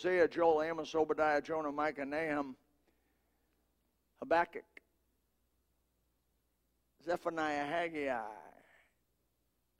Hosea, 0.00 0.28
Joel, 0.28 0.62
Amos, 0.62 0.94
Obadiah, 0.94 1.42
Jonah, 1.42 1.70
Micah, 1.70 2.06
Nahum, 2.06 2.56
Habakkuk, 4.20 4.64
Zephaniah, 7.04 7.66
Haggai, 7.66 8.22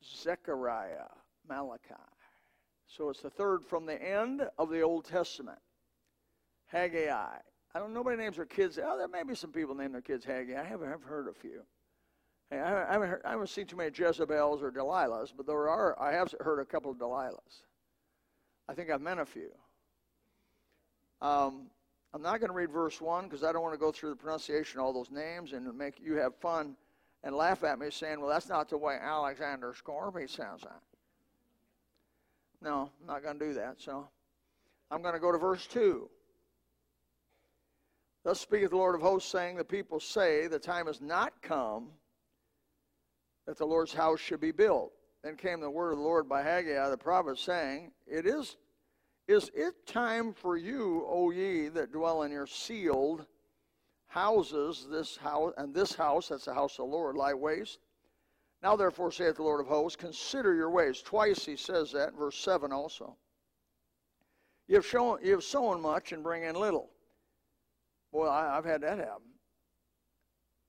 Zechariah, 0.05 1.09
Malachi. 1.49 1.95
So 2.87 3.09
it's 3.09 3.23
the 3.23 3.31
third 3.31 3.65
from 3.65 3.87
the 3.87 4.03
end 4.03 4.43
of 4.59 4.69
the 4.69 4.83
Old 4.83 5.07
Testament. 5.07 5.59
Haggai. 6.67 7.09
I 7.75 7.79
don't. 7.79 7.95
Nobody 7.95 8.17
names 8.17 8.37
their 8.37 8.45
kids. 8.45 8.79
Oh, 8.83 8.99
there 8.99 9.09
may 9.09 9.23
be 9.23 9.35
some 9.35 9.53
people 9.53 9.75
name 9.75 9.93
their 9.93 10.03
kids 10.03 10.25
Haggai. 10.25 10.61
I 10.61 10.65
haven't, 10.65 10.93
I've 10.93 11.03
heard 11.03 11.29
a 11.29 11.33
few. 11.33 11.63
I 12.53 12.57
haven't, 12.57 13.09
heard, 13.09 13.23
I 13.25 13.31
haven't 13.31 13.49
seen 13.49 13.67
too 13.67 13.77
many 13.77 13.91
Jezebels 13.97 14.61
or 14.61 14.71
Delilahs, 14.71 15.33
but 15.35 15.47
there 15.47 15.69
are. 15.69 16.01
I 16.01 16.13
have 16.13 16.35
heard 16.41 16.59
a 16.59 16.65
couple 16.65 16.91
of 16.91 16.99
Delilahs. 16.99 17.63
I 18.69 18.75
think 18.75 18.91
I've 18.91 19.01
met 19.01 19.19
a 19.19 19.25
few. 19.25 19.51
Um, 21.23 21.67
I'm 22.13 22.23
not 22.23 22.41
going 22.41 22.51
to 22.51 22.57
read 22.57 22.71
verse 22.71 23.01
one 23.01 23.25
because 23.25 23.45
I 23.45 23.53
don't 23.53 23.63
want 23.63 23.75
to 23.75 23.81
go 23.81 23.93
through 23.93 24.11
the 24.11 24.17
pronunciation 24.17 24.81
of 24.81 24.87
all 24.87 24.93
those 24.93 25.11
names 25.11 25.53
and 25.53 25.73
make 25.77 26.01
you 26.01 26.15
have 26.15 26.35
fun 26.37 26.77
and 27.23 27.35
laugh 27.35 27.63
at 27.65 27.79
me 27.79 27.91
saying, 27.91 28.21
"Well, 28.21 28.31
that's 28.31 28.49
not 28.49 28.69
the 28.69 28.79
way 28.79 28.99
Alexander 29.01 29.75
Scourby 29.77 30.27
sounds." 30.27 30.65
Like. 30.65 30.73
No, 32.63 32.91
I'm 33.01 33.07
not 33.07 33.23
going 33.23 33.39
to 33.39 33.47
do 33.47 33.55
that. 33.55 33.81
So 33.81 34.09
I'm 34.91 35.03
going 35.03 35.15
to 35.15 35.21
go 35.21 35.33
to 35.33 35.39
verse 35.39 35.67
2. 35.67 36.09
Thus 38.23 38.41
speaketh 38.41 38.71
the 38.71 38.77
Lord 38.77 38.95
of 38.95 39.01
hosts, 39.01 39.31
saying, 39.31 39.57
The 39.57 39.65
people 39.65 39.99
say, 39.99 40.47
The 40.47 40.59
time 40.59 40.87
has 40.87 41.01
not 41.01 41.41
come 41.43 41.89
that 43.47 43.57
the 43.57 43.67
Lord's 43.67 43.95
house 43.95 44.21
should 44.21 44.41
be 44.41 44.53
built. 44.53 44.93
Then 45.25 45.37
came 45.37 45.61
the 45.61 45.71
word 45.71 45.93
of 45.93 45.99
the 45.99 46.05
Lord 46.05 46.29
by 46.29 46.43
Haggai 46.43 46.89
the 46.91 46.99
prophet, 46.99 47.39
saying, 47.39 47.93
It 48.07 48.27
is 48.27 48.57
is 49.31 49.49
it 49.55 49.87
time 49.87 50.33
for 50.33 50.57
you, 50.57 51.07
O 51.09 51.31
ye 51.31 51.69
that 51.69 51.93
dwell 51.93 52.25
in 52.25 52.33
your 52.33 52.49
sealed 52.49 53.25
houses, 54.09 54.89
this 54.91 55.17
house 55.17 55.55
and 55.57 55.73
this 55.73 55.95
house, 55.95 56.29
that's 56.29 56.47
the 56.47 56.55
house 56.55 56.73
of 56.73 56.89
the 56.89 56.97
Lord, 56.97 57.17
lie 57.17 57.33
waste? 57.33 57.79
Now 58.61 58.75
therefore 58.75 59.13
saith 59.13 59.37
the 59.37 59.45
Lord 59.45 59.61
of 59.61 59.69
hosts, 59.69 59.95
consider 59.95 60.53
your 60.55 60.71
ways. 60.71 61.01
Twice 61.01 61.47
he 61.47 61.55
says 61.55 61.93
that, 61.93 62.15
verse 62.15 62.37
7 62.39 62.73
also. 62.73 63.17
You 64.67 64.75
have, 64.75 64.87
shown, 64.87 65.19
you 65.23 65.31
have 65.31 65.45
sown 65.45 65.81
much 65.81 66.11
and 66.11 66.25
bring 66.25 66.43
in 66.43 66.57
little. 66.57 66.91
Boy, 68.13 68.27
I, 68.27 68.59
I've 68.59 68.65
had 68.65 68.81
that 68.81 68.99
happen. 68.99 69.31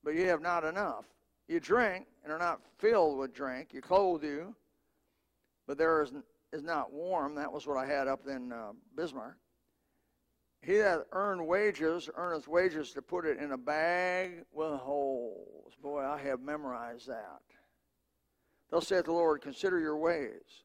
But 0.04 0.14
you 0.14 0.28
have 0.28 0.42
not 0.42 0.64
enough. 0.64 1.06
You 1.48 1.60
drink 1.60 2.06
and 2.24 2.32
are 2.32 2.40
not 2.40 2.62
filled 2.78 3.18
with 3.18 3.34
drink. 3.34 3.74
You 3.74 3.82
clothe 3.82 4.24
you, 4.24 4.56
but 5.68 5.80
there 5.80 6.04
is, 6.04 6.12
is 6.54 6.64
not 6.64 6.92
warm. 6.92 7.36
That 7.36 7.52
was 7.52 7.66
what 7.66 7.78
I 7.78 7.86
had 7.86 8.08
up 8.08 8.28
in 8.28 8.52
uh, 8.52 8.72
Bismarck. 8.96 9.38
He 10.62 10.78
that 10.78 11.08
earned 11.12 11.48
wages 11.48 12.10
earneth 12.16 12.48
wages 12.48 12.92
to 12.92 13.02
put 13.02 13.26
it 13.26 13.40
in 13.40 13.52
a 13.52 13.58
bag 13.58 14.44
with 14.52 14.80
holes. 14.80 15.74
Boy, 15.82 16.04
I 16.04 16.20
have 16.22 16.40
memorized 16.40 17.08
that. 17.08 17.42
Thus 18.70 18.88
saith 18.88 19.06
the 19.06 19.12
Lord, 19.12 19.42
Consider 19.42 19.80
your 19.80 19.98
ways. 19.98 20.64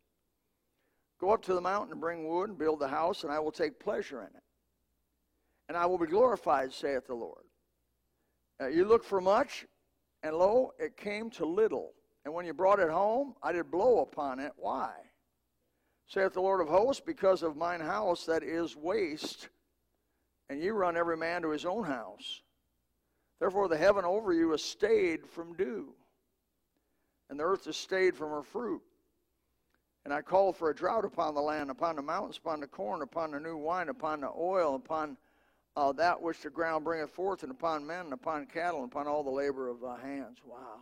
Go 1.19 1.31
up 1.31 1.43
to 1.45 1.55
the 1.55 1.61
mountain 1.63 1.93
and 1.93 2.01
bring 2.01 2.29
wood 2.29 2.51
and 2.51 2.59
build 2.59 2.79
the 2.79 2.89
house, 2.89 3.25
and 3.25 3.33
I 3.33 3.39
will 3.39 3.53
take 3.53 3.81
pleasure 3.81 4.21
in 4.21 4.29
it. 4.37 4.43
And 5.69 5.79
I 5.79 5.87
will 5.87 5.99
be 5.99 6.07
glorified, 6.07 6.73
saith 6.75 7.07
the 7.07 7.15
Lord. 7.15 7.45
Uh, 8.61 8.69
you 8.69 8.85
look 8.85 9.03
for 9.03 9.21
much, 9.21 9.67
and 10.23 10.37
lo, 10.37 10.73
it 10.79 10.97
came 10.97 11.31
to 11.31 11.47
little. 11.47 11.95
And 12.25 12.35
when 12.35 12.45
you 12.45 12.53
brought 12.53 12.81
it 12.81 12.91
home, 12.91 13.35
I 13.43 13.53
did 13.53 13.71
blow 13.71 14.01
upon 14.01 14.41
it. 14.41 14.53
Why? 14.57 14.93
Saith 16.07 16.35
the 16.35 16.41
Lord 16.41 16.61
of 16.61 16.69
hosts, 16.69 17.03
because 17.05 17.43
of 17.43 17.57
mine 17.57 17.81
house 17.81 18.27
that 18.27 18.43
is 18.43 18.77
waste, 18.77 19.49
and 20.49 20.61
you 20.61 20.73
run 20.73 20.97
every 20.97 21.17
man 21.17 21.43
to 21.43 21.51
his 21.51 21.65
own 21.65 21.85
house. 21.85 22.43
Therefore, 23.41 23.69
the 23.69 23.77
heaven 23.77 24.05
over 24.05 24.33
you 24.33 24.53
is 24.55 24.63
stayed 24.63 25.27
from 25.27 25.55
dew 25.55 25.95
and 27.29 27.39
the 27.39 27.45
earth 27.45 27.67
is 27.67 27.77
stayed 27.77 28.17
from 28.17 28.31
her 28.31 28.43
fruit. 28.43 28.83
And 30.05 30.15
I 30.15 30.23
called 30.23 30.57
for 30.57 30.71
a 30.71 30.75
drought 30.75 31.05
upon 31.05 31.35
the 31.35 31.41
land, 31.41 31.71
upon 31.71 31.97
the 31.97 32.03
mountains, 32.03 32.39
upon 32.39 32.61
the 32.61 32.69
corn, 32.69 33.03
upon 33.03 33.33
the 33.33 33.41
new 33.41 33.57
wine, 33.57 33.89
upon 33.89 34.21
the 34.21 34.31
oil, 34.37 34.77
upon 34.77 35.17
uh, 35.77 35.93
that 35.93 36.21
which 36.23 36.43
the 36.43 36.51
ground 36.51 36.85
bringeth 36.85 37.11
forth, 37.11 37.43
and 37.43 37.51
upon 37.51 37.85
men, 37.85 38.07
and 38.07 38.13
upon 38.13 38.47
cattle, 38.47 38.83
and 38.83 38.93
upon 38.93 39.09
all 39.09 39.25
the 39.25 39.31
labor 39.31 39.69
of 39.69 39.81
thy 39.81 40.01
hands. 40.01 40.39
Wow. 40.47 40.79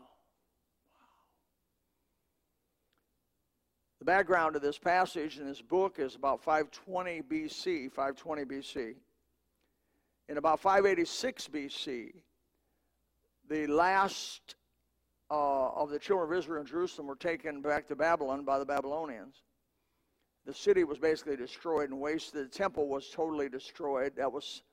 The 4.05 4.13
background 4.13 4.55
of 4.55 4.61
this 4.61 4.77
passage 4.77 5.39
in 5.39 5.47
this 5.47 5.63
book 5.63 5.99
is 5.99 6.15
about 6.15 6.43
520 6.43 7.23
BC, 7.23 7.91
520 7.91 8.45
BC. 8.45 8.95
In 10.29 10.37
about 10.37 10.61
586 10.61 11.49
BC, 11.49 12.13
the 13.49 13.67
last 13.67 14.57
uh, 15.31 15.71
of 15.71 15.89
the 15.89 15.99
children 15.99 16.31
of 16.31 16.39
Israel 16.39 16.61
in 16.61 16.67
Jerusalem 16.67 17.07
were 17.07 17.17
taken 17.17 17.63
back 17.63 17.89
to 17.89 17.97
Babylon 17.97 18.45
by 18.45 18.59
the 18.59 18.67
Babylonians. 18.67 19.37
The 20.45 20.53
city 20.53 20.85
was 20.85 20.99
basically 20.99 21.37
destroyed 21.37 21.89
and 21.89 21.99
wasted. 21.99 22.45
The 22.45 22.55
temple 22.55 22.89
was 22.89 23.09
totally 23.09 23.49
destroyed. 23.49 24.17
That 24.17 24.31
was 24.31 24.65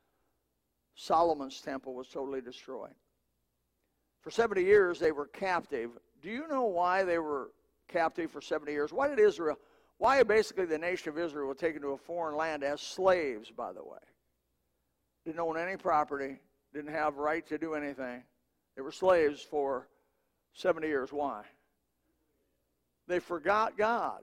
Solomon's 0.96 1.62
temple 1.62 1.94
was 1.94 2.10
totally 2.10 2.42
destroyed. 2.42 2.96
For 4.20 4.30
70 4.30 4.62
years 4.62 5.00
they 5.00 5.14
were 5.14 5.28
captive. 5.28 5.92
Do 6.22 6.30
you 6.30 6.50
know 6.50 6.66
why 6.66 7.06
they 7.06 7.18
were 7.18 7.52
captive 7.92 8.32
for 8.32 8.42
70 8.42 8.72
years? 8.72 8.94
Why 8.94 9.08
did 9.08 9.20
Israel, 9.20 9.58
why 9.98 10.24
basically 10.24 10.66
the 10.66 10.78
nation 10.78 11.10
of 11.10 11.18
Israel 11.18 11.48
was 11.48 11.58
taken 11.58 11.82
to 11.82 11.90
a 11.90 11.98
foreign 11.98 12.36
land 12.36 12.64
as 12.64 12.82
slaves, 12.82 13.52
by 13.52 13.74
the 13.74 13.84
way? 13.84 14.00
Didn't 15.26 15.40
own 15.40 15.58
any 15.58 15.78
property, 15.78 16.40
didn't 16.74 16.94
have 16.94 17.18
right 17.18 17.46
to 17.48 17.58
do 17.58 17.74
anything. 17.74 18.24
They 18.76 18.82
were 18.82 18.92
slaves 18.92 19.42
for 19.42 19.88
70 20.54 20.88
years. 20.88 21.12
Why? 21.12 21.44
They 23.08 23.20
forgot 23.20 23.78
God. 23.78 24.22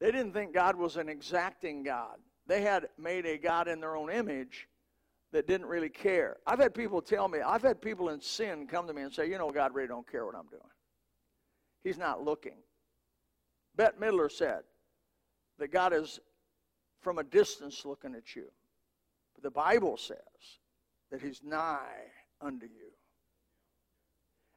They 0.00 0.10
didn't 0.10 0.32
think 0.32 0.52
God 0.52 0.76
was 0.76 0.96
an 0.96 1.08
exacting 1.08 1.82
God. 1.82 2.16
They 2.46 2.62
had 2.62 2.88
made 2.98 3.26
a 3.26 3.38
God 3.38 3.68
in 3.68 3.80
their 3.80 3.96
own 3.96 4.10
image 4.10 4.68
that 5.32 5.46
didn't 5.46 5.66
really 5.66 5.88
care. 5.88 6.36
I've 6.46 6.58
had 6.58 6.74
people 6.74 7.02
tell 7.02 7.28
me, 7.28 7.40
I've 7.40 7.62
had 7.62 7.80
people 7.80 8.10
in 8.10 8.20
sin 8.20 8.66
come 8.66 8.86
to 8.86 8.92
me 8.92 9.02
and 9.02 9.12
say, 9.12 9.28
you 9.28 9.38
know, 9.38 9.50
God 9.50 9.74
really 9.74 9.88
don't 9.88 10.10
care 10.10 10.24
what 10.24 10.34
I'm 10.34 10.46
doing. 10.48 10.62
He's 11.86 11.98
not 11.98 12.24
looking. 12.24 12.56
Bette 13.76 13.96
Midler 14.00 14.28
said 14.28 14.62
that 15.60 15.70
God 15.70 15.92
is 15.92 16.18
from 17.00 17.18
a 17.18 17.22
distance 17.22 17.84
looking 17.84 18.16
at 18.16 18.34
you. 18.34 18.46
But 19.36 19.44
the 19.44 19.52
Bible 19.52 19.96
says 19.96 20.18
that 21.12 21.20
he's 21.20 21.42
nigh 21.44 22.10
unto 22.40 22.66
you 22.66 22.90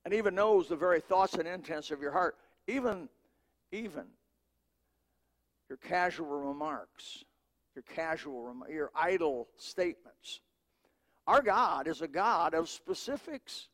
and 0.06 0.14
even 0.16 0.34
knows 0.34 0.70
the 0.70 0.76
very 0.76 1.02
thoughts 1.02 1.36
and 1.36 1.48
intents 1.48 1.92
of 1.92 2.02
your 2.02 2.12
heart, 2.12 2.36
even, 2.66 3.08
even 3.72 4.06
your 5.70 5.78
casual 5.78 6.26
remarks, 6.26 7.26
your 7.76 7.84
casual, 7.84 8.52
your 8.74 8.90
idle 8.96 9.50
statements. 9.56 10.40
Our 11.28 11.44
God 11.44 11.88
is 11.88 12.02
a 12.02 12.08
God 12.08 12.56
of 12.56 12.68
specifics. 12.68 13.68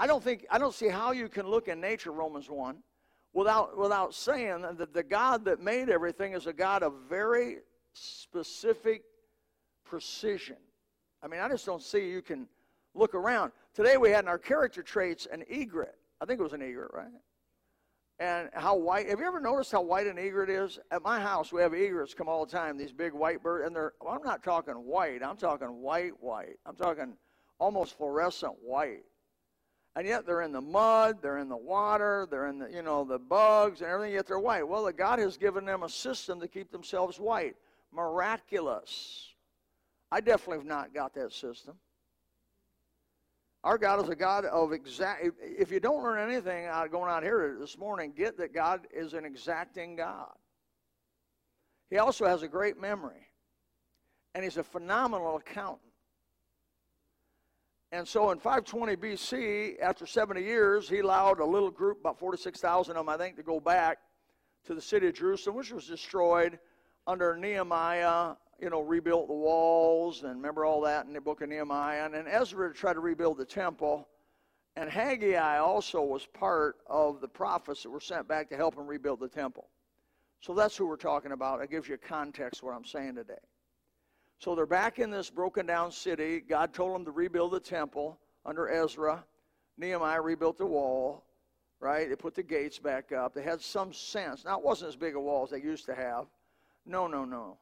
I 0.00 0.06
don't 0.06 0.24
think 0.24 0.46
I 0.50 0.56
don't 0.56 0.72
see 0.72 0.88
how 0.88 1.12
you 1.12 1.28
can 1.28 1.46
look 1.46 1.68
in 1.68 1.78
nature, 1.78 2.10
Romans 2.10 2.48
1, 2.48 2.78
without 3.34 3.76
without 3.76 4.14
saying 4.14 4.62
that 4.62 4.94
the 4.94 5.02
God 5.02 5.44
that 5.44 5.60
made 5.60 5.90
everything 5.90 6.32
is 6.32 6.46
a 6.46 6.54
God 6.54 6.82
of 6.82 6.94
very 7.06 7.58
specific 7.92 9.02
precision. 9.84 10.56
I 11.22 11.28
mean, 11.28 11.40
I 11.40 11.50
just 11.50 11.66
don't 11.66 11.82
see 11.82 12.08
you 12.08 12.22
can 12.22 12.48
look 12.94 13.14
around. 13.14 13.52
Today 13.74 13.98
we 13.98 14.08
had 14.08 14.24
in 14.24 14.28
our 14.28 14.38
character 14.38 14.82
traits 14.82 15.28
an 15.30 15.44
egret. 15.50 15.94
I 16.22 16.24
think 16.24 16.40
it 16.40 16.42
was 16.42 16.54
an 16.54 16.62
egret, 16.62 16.92
right? 16.94 17.12
And 18.18 18.48
how 18.54 18.76
white. 18.76 19.06
Have 19.10 19.20
you 19.20 19.26
ever 19.26 19.40
noticed 19.40 19.70
how 19.70 19.82
white 19.82 20.06
an 20.06 20.18
egret 20.18 20.48
is? 20.48 20.78
At 20.90 21.02
my 21.02 21.20
house, 21.20 21.52
we 21.52 21.60
have 21.60 21.74
egrets 21.74 22.14
come 22.14 22.26
all 22.26 22.46
the 22.46 22.50
time. 22.50 22.78
These 22.78 22.92
big 22.92 23.12
white 23.12 23.42
birds, 23.42 23.66
and 23.66 23.76
they're. 23.76 23.92
Well, 24.00 24.14
I'm 24.14 24.22
not 24.22 24.42
talking 24.42 24.76
white. 24.76 25.22
I'm 25.22 25.36
talking 25.36 25.68
white, 25.82 26.12
white. 26.20 26.56
I'm 26.64 26.76
talking 26.76 27.18
almost 27.58 27.98
fluorescent 27.98 28.54
white. 28.62 29.04
And 29.96 30.06
yet 30.06 30.24
they're 30.24 30.42
in 30.42 30.52
the 30.52 30.60
mud, 30.60 31.18
they're 31.20 31.38
in 31.38 31.48
the 31.48 31.56
water, 31.56 32.26
they're 32.30 32.46
in 32.46 32.58
the 32.58 32.70
you 32.70 32.82
know 32.82 33.04
the 33.04 33.18
bugs 33.18 33.80
and 33.80 33.90
everything. 33.90 34.14
Yet 34.14 34.26
they're 34.26 34.38
white. 34.38 34.66
Well, 34.66 34.84
the 34.84 34.92
God 34.92 35.18
has 35.18 35.36
given 35.36 35.64
them 35.64 35.82
a 35.82 35.88
system 35.88 36.40
to 36.40 36.48
keep 36.48 36.70
themselves 36.70 37.18
white. 37.18 37.56
Miraculous. 37.92 39.26
I 40.12 40.20
definitely 40.20 40.58
have 40.58 40.66
not 40.66 40.94
got 40.94 41.14
that 41.14 41.32
system. 41.32 41.74
Our 43.62 43.76
God 43.76 44.02
is 44.02 44.08
a 44.08 44.16
God 44.16 44.44
of 44.46 44.72
exact. 44.72 45.26
If 45.42 45.70
you 45.70 45.80
don't 45.80 46.02
learn 46.02 46.30
anything 46.30 46.66
out 46.66 46.90
going 46.90 47.10
out 47.10 47.22
here 47.22 47.56
this 47.58 47.76
morning, 47.76 48.12
get 48.16 48.38
that 48.38 48.54
God 48.54 48.86
is 48.92 49.12
an 49.12 49.24
exacting 49.24 49.96
God. 49.96 50.32
He 51.90 51.98
also 51.98 52.26
has 52.26 52.42
a 52.42 52.48
great 52.48 52.80
memory, 52.80 53.26
and 54.34 54.44
he's 54.44 54.56
a 54.56 54.62
phenomenal 54.62 55.36
accountant. 55.36 55.89
And 57.92 58.06
so 58.06 58.30
in 58.30 58.38
520 58.38 58.96
BC, 58.96 59.80
after 59.82 60.06
70 60.06 60.42
years, 60.42 60.88
he 60.88 61.00
allowed 61.00 61.40
a 61.40 61.44
little 61.44 61.70
group, 61.70 62.00
about 62.00 62.18
46,000 62.18 62.96
of 62.96 63.04
them, 63.04 63.08
I 63.08 63.16
think, 63.16 63.36
to 63.36 63.42
go 63.42 63.58
back 63.58 63.98
to 64.66 64.74
the 64.74 64.80
city 64.80 65.08
of 65.08 65.14
Jerusalem, 65.14 65.56
which 65.56 65.72
was 65.72 65.86
destroyed 65.86 66.60
under 67.06 67.36
Nehemiah, 67.36 68.34
you 68.60 68.70
know, 68.70 68.82
rebuilt 68.82 69.26
the 69.26 69.34
walls, 69.34 70.22
and 70.22 70.36
remember 70.36 70.64
all 70.64 70.80
that 70.82 71.06
in 71.06 71.14
the 71.14 71.20
book 71.20 71.40
of 71.40 71.48
Nehemiah. 71.48 72.04
And 72.04 72.14
then 72.14 72.26
Ezra 72.28 72.72
tried 72.72 72.92
to 72.92 73.00
rebuild 73.00 73.38
the 73.38 73.44
temple. 73.44 74.06
And 74.76 74.88
Haggai 74.88 75.58
also 75.58 76.00
was 76.00 76.26
part 76.26 76.76
of 76.86 77.20
the 77.20 77.28
prophets 77.28 77.82
that 77.82 77.90
were 77.90 78.00
sent 78.00 78.28
back 78.28 78.48
to 78.50 78.56
help 78.56 78.76
him 78.76 78.86
rebuild 78.86 79.18
the 79.18 79.28
temple. 79.28 79.68
So 80.40 80.54
that's 80.54 80.76
who 80.76 80.86
we're 80.86 80.96
talking 80.96 81.32
about. 81.32 81.60
It 81.60 81.70
gives 81.70 81.88
you 81.88 81.96
context 81.96 82.62
what 82.62 82.72
I'm 82.72 82.84
saying 82.84 83.16
today. 83.16 83.34
So 84.40 84.54
they're 84.54 84.64
back 84.64 84.98
in 84.98 85.10
this 85.10 85.28
broken 85.28 85.66
down 85.66 85.92
city. 85.92 86.40
God 86.40 86.72
told 86.72 86.94
them 86.94 87.04
to 87.04 87.10
rebuild 87.10 87.52
the 87.52 87.60
temple 87.60 88.18
under 88.46 88.70
Ezra. 88.70 89.22
Nehemiah 89.76 90.22
rebuilt 90.22 90.56
the 90.56 90.64
wall, 90.64 91.24
right? 91.78 92.08
They 92.08 92.16
put 92.16 92.34
the 92.34 92.42
gates 92.42 92.78
back 92.78 93.12
up. 93.12 93.34
They 93.34 93.42
had 93.42 93.60
some 93.60 93.92
sense. 93.92 94.46
Now, 94.46 94.58
it 94.58 94.64
wasn't 94.64 94.88
as 94.88 94.96
big 94.96 95.14
a 95.14 95.20
wall 95.20 95.44
as 95.44 95.50
they 95.50 95.60
used 95.60 95.84
to 95.86 95.94
have. 95.94 96.24
No, 96.86 97.06
no, 97.06 97.26
no. 97.26 97.58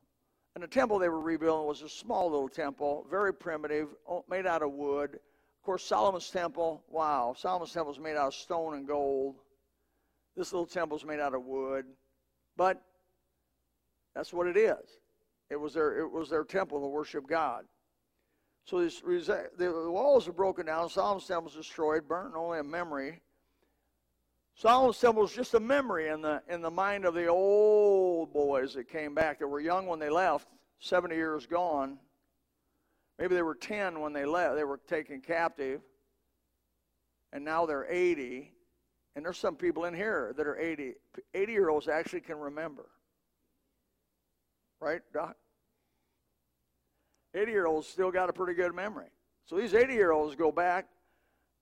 And 0.55 0.63
the 0.63 0.69
temple 0.69 1.01
they 1.01 1.09
were 1.09 1.21
rebuilding 1.21 1.67
was 1.67 1.83
a 1.83 1.89
small 1.89 2.31
little 2.31 2.49
temple, 2.49 3.05
very 3.11 3.35
primitive, 3.35 3.89
made 4.31 4.47
out 4.47 4.63
of 4.63 4.71
wood. 4.71 5.15
Of 5.15 5.65
course, 5.65 5.85
Solomon's 5.85 6.31
temple, 6.31 6.85
wow, 6.89 7.35
Solomon's 7.37 7.73
temple 7.73 7.93
was 7.93 8.01
made 8.01 8.17
out 8.17 8.29
of 8.29 8.35
stone 8.35 8.75
and 8.75 8.87
gold. 8.87 9.35
This 10.37 10.53
little 10.53 10.67
temple 10.67 10.97
is 10.97 11.05
made 11.05 11.19
out 11.19 11.35
of 11.35 11.43
wood. 11.43 11.87
But 12.57 12.81
that's 14.15 14.33
what 14.33 14.47
it 14.47 14.57
is. 14.57 14.79
It 15.51 15.57
was 15.57 15.75
their, 15.75 15.99
it 15.99 16.11
was 16.11 16.29
their 16.29 16.45
temple 16.45 16.81
to 16.81 16.87
worship 16.87 17.27
God. 17.27 17.65
So 18.65 18.83
this, 18.83 19.01
the 19.01 19.91
walls 19.91 20.29
are 20.29 20.33
broken 20.33 20.67
down. 20.67 20.91
Solomon's 20.91 21.27
temple 21.27 21.45
was 21.45 21.55
destroyed, 21.55 22.07
burnt, 22.07 22.35
only 22.37 22.59
a 22.59 22.63
memory. 22.63 23.23
Solomon's 24.55 24.99
temple 24.99 25.23
was 25.23 25.33
just 25.33 25.55
a 25.55 25.61
memory 25.61 26.09
in 26.09 26.21
the, 26.21 26.43
in 26.51 26.61
the 26.61 26.71
mind 26.71 27.07
of 27.07 27.15
the 27.15 27.29
old 27.29 28.33
boys 28.33 28.75
that 28.75 28.89
came 28.89 29.15
back, 29.15 29.39
that 29.39 29.47
were 29.47 29.61
young 29.61 29.87
when 29.87 29.99
they 29.99 30.11
left, 30.11 30.49
70 30.81 31.15
years 31.15 31.47
gone. 31.47 31.99
Maybe 33.19 33.35
they 33.35 33.43
were 33.43 33.55
10 33.55 34.01
when 34.01 34.13
they 34.13 34.25
left. 34.25 34.57
They 34.57 34.65
were 34.65 34.81
taken 34.89 35.21
captive. 35.21 35.81
And 37.33 37.45
now 37.45 37.67
they're 37.67 37.87
80. 37.89 38.53
And 39.17 39.25
there's 39.25 39.39
some 39.39 39.57
people 39.57 39.87
in 39.87 39.95
here 39.95 40.35
that 40.37 40.47
are 40.47 40.59
80. 40.59 40.95
80 41.35 41.53
year 41.53 41.69
olds 41.69 41.89
actually 41.89 42.21
can 42.21 42.39
remember. 42.39 42.87
Right, 44.81 45.01
Doc? 45.13 45.37
80 47.35 47.51
year 47.51 47.67
olds 47.67 47.87
still 47.87 48.11
got 48.11 48.31
a 48.31 48.33
pretty 48.33 48.55
good 48.55 48.75
memory. 48.75 49.09
So 49.45 49.57
these 49.57 49.75
80 49.75 49.93
year 49.93 50.13
olds 50.13 50.35
go 50.35 50.53
back 50.53 50.87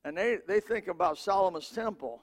and 0.05 0.17
they, 0.17 0.39
they 0.47 0.61
think 0.61 0.89
about 0.89 1.19
Solomon's 1.19 1.69
temple. 1.69 2.23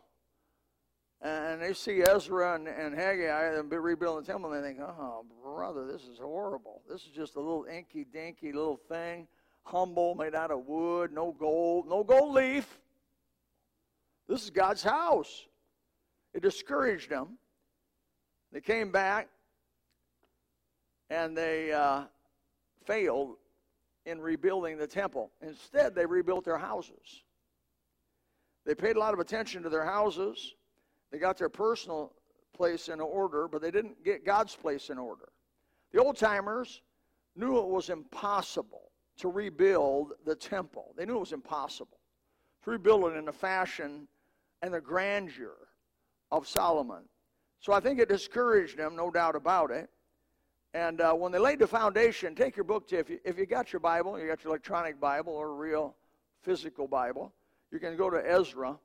And 1.22 1.62
they 1.62 1.74
see 1.74 2.01
Ezra 2.01 2.56
and, 2.56 2.68
and 2.68 2.94
Haggai 2.94 3.57
and 3.57 3.72
rebuilding 3.72 4.25
the 4.25 4.31
temple, 4.31 4.51
and 4.51 4.62
they 4.62 4.68
think, 4.68 4.81
oh, 4.81 5.25
brother, 5.42 5.86
this 5.86 6.01
is 6.01 6.19
horrible. 6.19 6.81
This 6.90 7.04
is 7.04 7.12
just 7.16 7.38
a 7.38 7.40
little 7.40 7.66
inky 7.66 8.04
dinky 8.04 8.51
little 8.51 8.80
thing, 8.90 9.28
humble, 9.63 10.16
made 10.16 10.36
out 10.36 10.51
of 10.51 10.66
wood, 10.66 11.13
no 11.13 11.31
gold, 11.31 11.88
no 11.88 12.04
gold 12.04 12.34
leaf. 12.34 12.78
This 14.28 14.44
is 14.44 14.50
God's 14.50 14.84
house. 14.84 15.45
It 16.34 16.42
discouraged 16.42 17.10
them. 17.10 17.38
They 18.51 18.60
came 18.62 18.92
back 18.92 19.30
and 21.13 21.38
they 21.38 21.71
uh, 21.71 22.04
failed 22.86 23.36
in 24.06 24.19
rebuilding 24.19 24.77
the 24.77 24.88
temple. 24.88 25.31
Instead, 25.42 25.94
they 25.94 26.06
rebuilt 26.06 26.44
their 26.44 26.57
houses. 26.57 27.24
They 28.65 28.74
paid 28.74 28.95
a 28.95 29.00
lot 29.00 29.13
of 29.13 29.19
attention 29.19 29.62
to 29.63 29.69
their 29.69 29.86
houses. 29.86 30.56
They 31.12 31.19
got 31.19 31.38
their 31.38 31.50
personal 31.50 32.13
place 32.54 32.88
in 32.88 33.00
order, 33.00 33.48
but 33.48 33.62
they 33.62 33.69
didn't 33.69 34.04
get 34.04 34.25
God's 34.25 34.56
place 34.56 34.89
in 34.89 34.98
order. 34.98 35.30
The 35.92 36.01
old 36.01 36.18
timers 36.18 36.81
knew 37.36 37.59
it 37.59 37.68
was 37.68 37.89
impossible 37.89 38.92
to 39.18 39.27
rebuild 39.27 40.13
the 40.25 40.36
temple. 40.36 40.95
They 40.98 41.06
knew 41.06 41.18
it 41.18 41.19
was 41.19 41.33
impossible 41.33 42.00
to 42.63 42.71
rebuild 42.71 43.12
it 43.12 43.18
in 43.18 43.25
the 43.25 43.31
fashion 43.31 44.07
and 44.63 44.74
the 44.74 44.81
grandeur 44.81 45.57
of 46.31 46.48
Solomon. 46.48 47.04
So 47.59 47.71
I 47.71 47.80
think 47.80 48.00
it 48.00 48.09
discouraged 48.09 48.77
them, 48.77 48.95
no 48.95 49.12
doubt 49.12 49.36
about 49.36 49.69
it. 49.69 49.89
And 50.73 51.01
uh, 51.01 51.13
when 51.13 51.31
they 51.31 51.39
laid 51.39 51.59
the 51.59 51.67
foundation, 51.67 52.33
take 52.33 52.55
your 52.57 52.63
book 52.63 52.87
to, 52.87 52.97
if 52.97 53.09
you, 53.09 53.19
if 53.23 53.37
you 53.37 53.45
got 53.45 53.71
your 53.71 53.79
Bible, 53.79 54.19
you 54.19 54.27
got 54.27 54.43
your 54.43 54.51
electronic 54.51 54.99
Bible 54.99 55.33
or 55.33 55.53
real 55.53 55.95
physical 56.41 56.87
Bible, 56.87 57.31
you 57.71 57.79
can 57.79 57.95
go 57.95 58.09
to 58.09 58.17
Ezra 58.17 58.77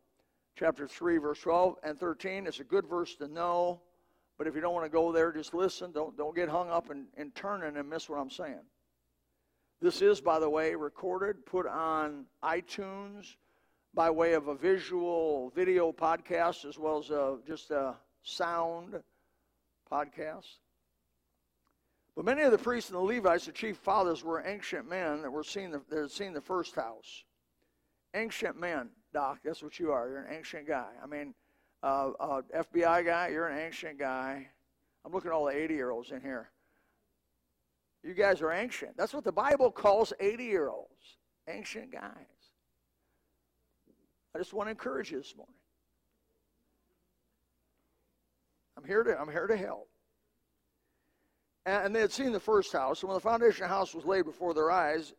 chapter 0.56 0.87
3, 0.87 1.19
verse 1.19 1.40
12 1.40 1.76
and 1.82 1.99
13. 1.99 2.46
It's 2.46 2.61
a 2.61 2.64
good 2.64 2.87
verse 2.87 3.14
to 3.17 3.29
know, 3.29 3.81
but 4.37 4.46
if 4.46 4.55
you 4.55 4.61
don't 4.61 4.75
want 4.75 4.85
to 4.85 4.90
go 4.90 5.12
there, 5.12 5.32
just 5.32 5.55
listen. 5.55 5.93
Don't, 5.93 6.17
don't 6.17 6.37
get 6.37 6.49
hung 6.49 6.69
up 6.69 6.90
in, 6.90 7.06
in 7.17 7.31
turning 7.31 7.76
and 7.76 7.88
miss 7.88 8.08
what 8.08 8.19
I'm 8.19 8.31
saying. 8.31 8.61
This 9.81 10.02
is, 10.02 10.20
by 10.20 10.40
the 10.40 10.50
way, 10.50 10.75
recorded, 10.75 11.46
put 11.46 11.67
on 11.67 12.25
iTunes 12.43 13.37
by 13.94 14.11
way 14.11 14.35
of 14.35 14.49
a 14.49 14.55
visual 14.55 15.52
video 15.55 15.93
podcast 15.93 16.64
as 16.64 16.79
well 16.79 16.99
as 16.99 17.11
a, 17.11 17.38
just 17.46 17.70
a 17.70 17.94
sound 18.23 19.00
podcast. 19.90 20.58
But 22.19 22.25
many 22.25 22.43
of 22.43 22.50
the 22.50 22.59
priests 22.59 22.91
and 22.91 22.99
the 22.99 23.00
Levites, 23.00 23.47
the 23.47 23.53
chief 23.53 23.76
fathers, 23.76 24.25
were 24.25 24.43
ancient 24.44 24.88
men 24.88 25.23
that 25.23 25.31
were 25.31 25.44
seen 25.44 25.70
the, 25.70 25.81
that 25.88 26.00
had 26.00 26.11
seen 26.11 26.32
the 26.32 26.41
first 26.41 26.75
house. 26.75 27.23
Ancient 28.12 28.59
men, 28.59 28.88
Doc. 29.14 29.38
That's 29.45 29.62
what 29.62 29.78
you 29.78 29.93
are. 29.93 30.09
You're 30.09 30.25
an 30.25 30.35
ancient 30.35 30.66
guy. 30.66 30.88
I 31.00 31.07
mean, 31.07 31.33
uh, 31.81 32.11
uh, 32.19 32.43
FBI 32.57 33.07
guy. 33.07 33.28
You're 33.28 33.47
an 33.47 33.61
ancient 33.61 34.00
guy. 34.00 34.49
I'm 35.04 35.12
looking 35.12 35.31
at 35.31 35.35
all 35.35 35.45
the 35.45 35.57
80 35.57 35.75
year 35.75 35.90
olds 35.90 36.11
in 36.11 36.21
here. 36.21 36.50
You 38.02 38.14
guys 38.14 38.43
are 38.43 38.50
ancient. 38.50 38.97
That's 38.97 39.14
what 39.14 39.23
the 39.23 39.31
Bible 39.31 39.71
calls 39.71 40.12
80 40.19 40.43
year 40.43 40.71
olds. 40.71 41.19
Ancient 41.47 41.93
guys. 41.93 42.02
I 44.35 44.38
just 44.38 44.52
want 44.52 44.66
to 44.66 44.71
encourage 44.73 45.12
you 45.12 45.19
this 45.19 45.37
morning. 45.37 45.54
I'm 48.76 48.83
here 48.83 49.04
to 49.04 49.21
I'm 49.21 49.31
here 49.31 49.47
to 49.47 49.57
help 49.57 49.88
and 51.69 51.95
they 51.95 52.01
had 52.01 52.13
seen 52.13 52.33
the 52.33 52.41
first 52.41 52.73
house. 52.73 53.03
And 53.03 53.09
when 53.09 53.17
the 53.17 53.21
foundation 53.21 53.69
house 53.69 53.95
was 53.95 54.05
laid 54.05 54.25
before 54.25 54.55
their 54.55 54.71
eyes, 54.71 55.15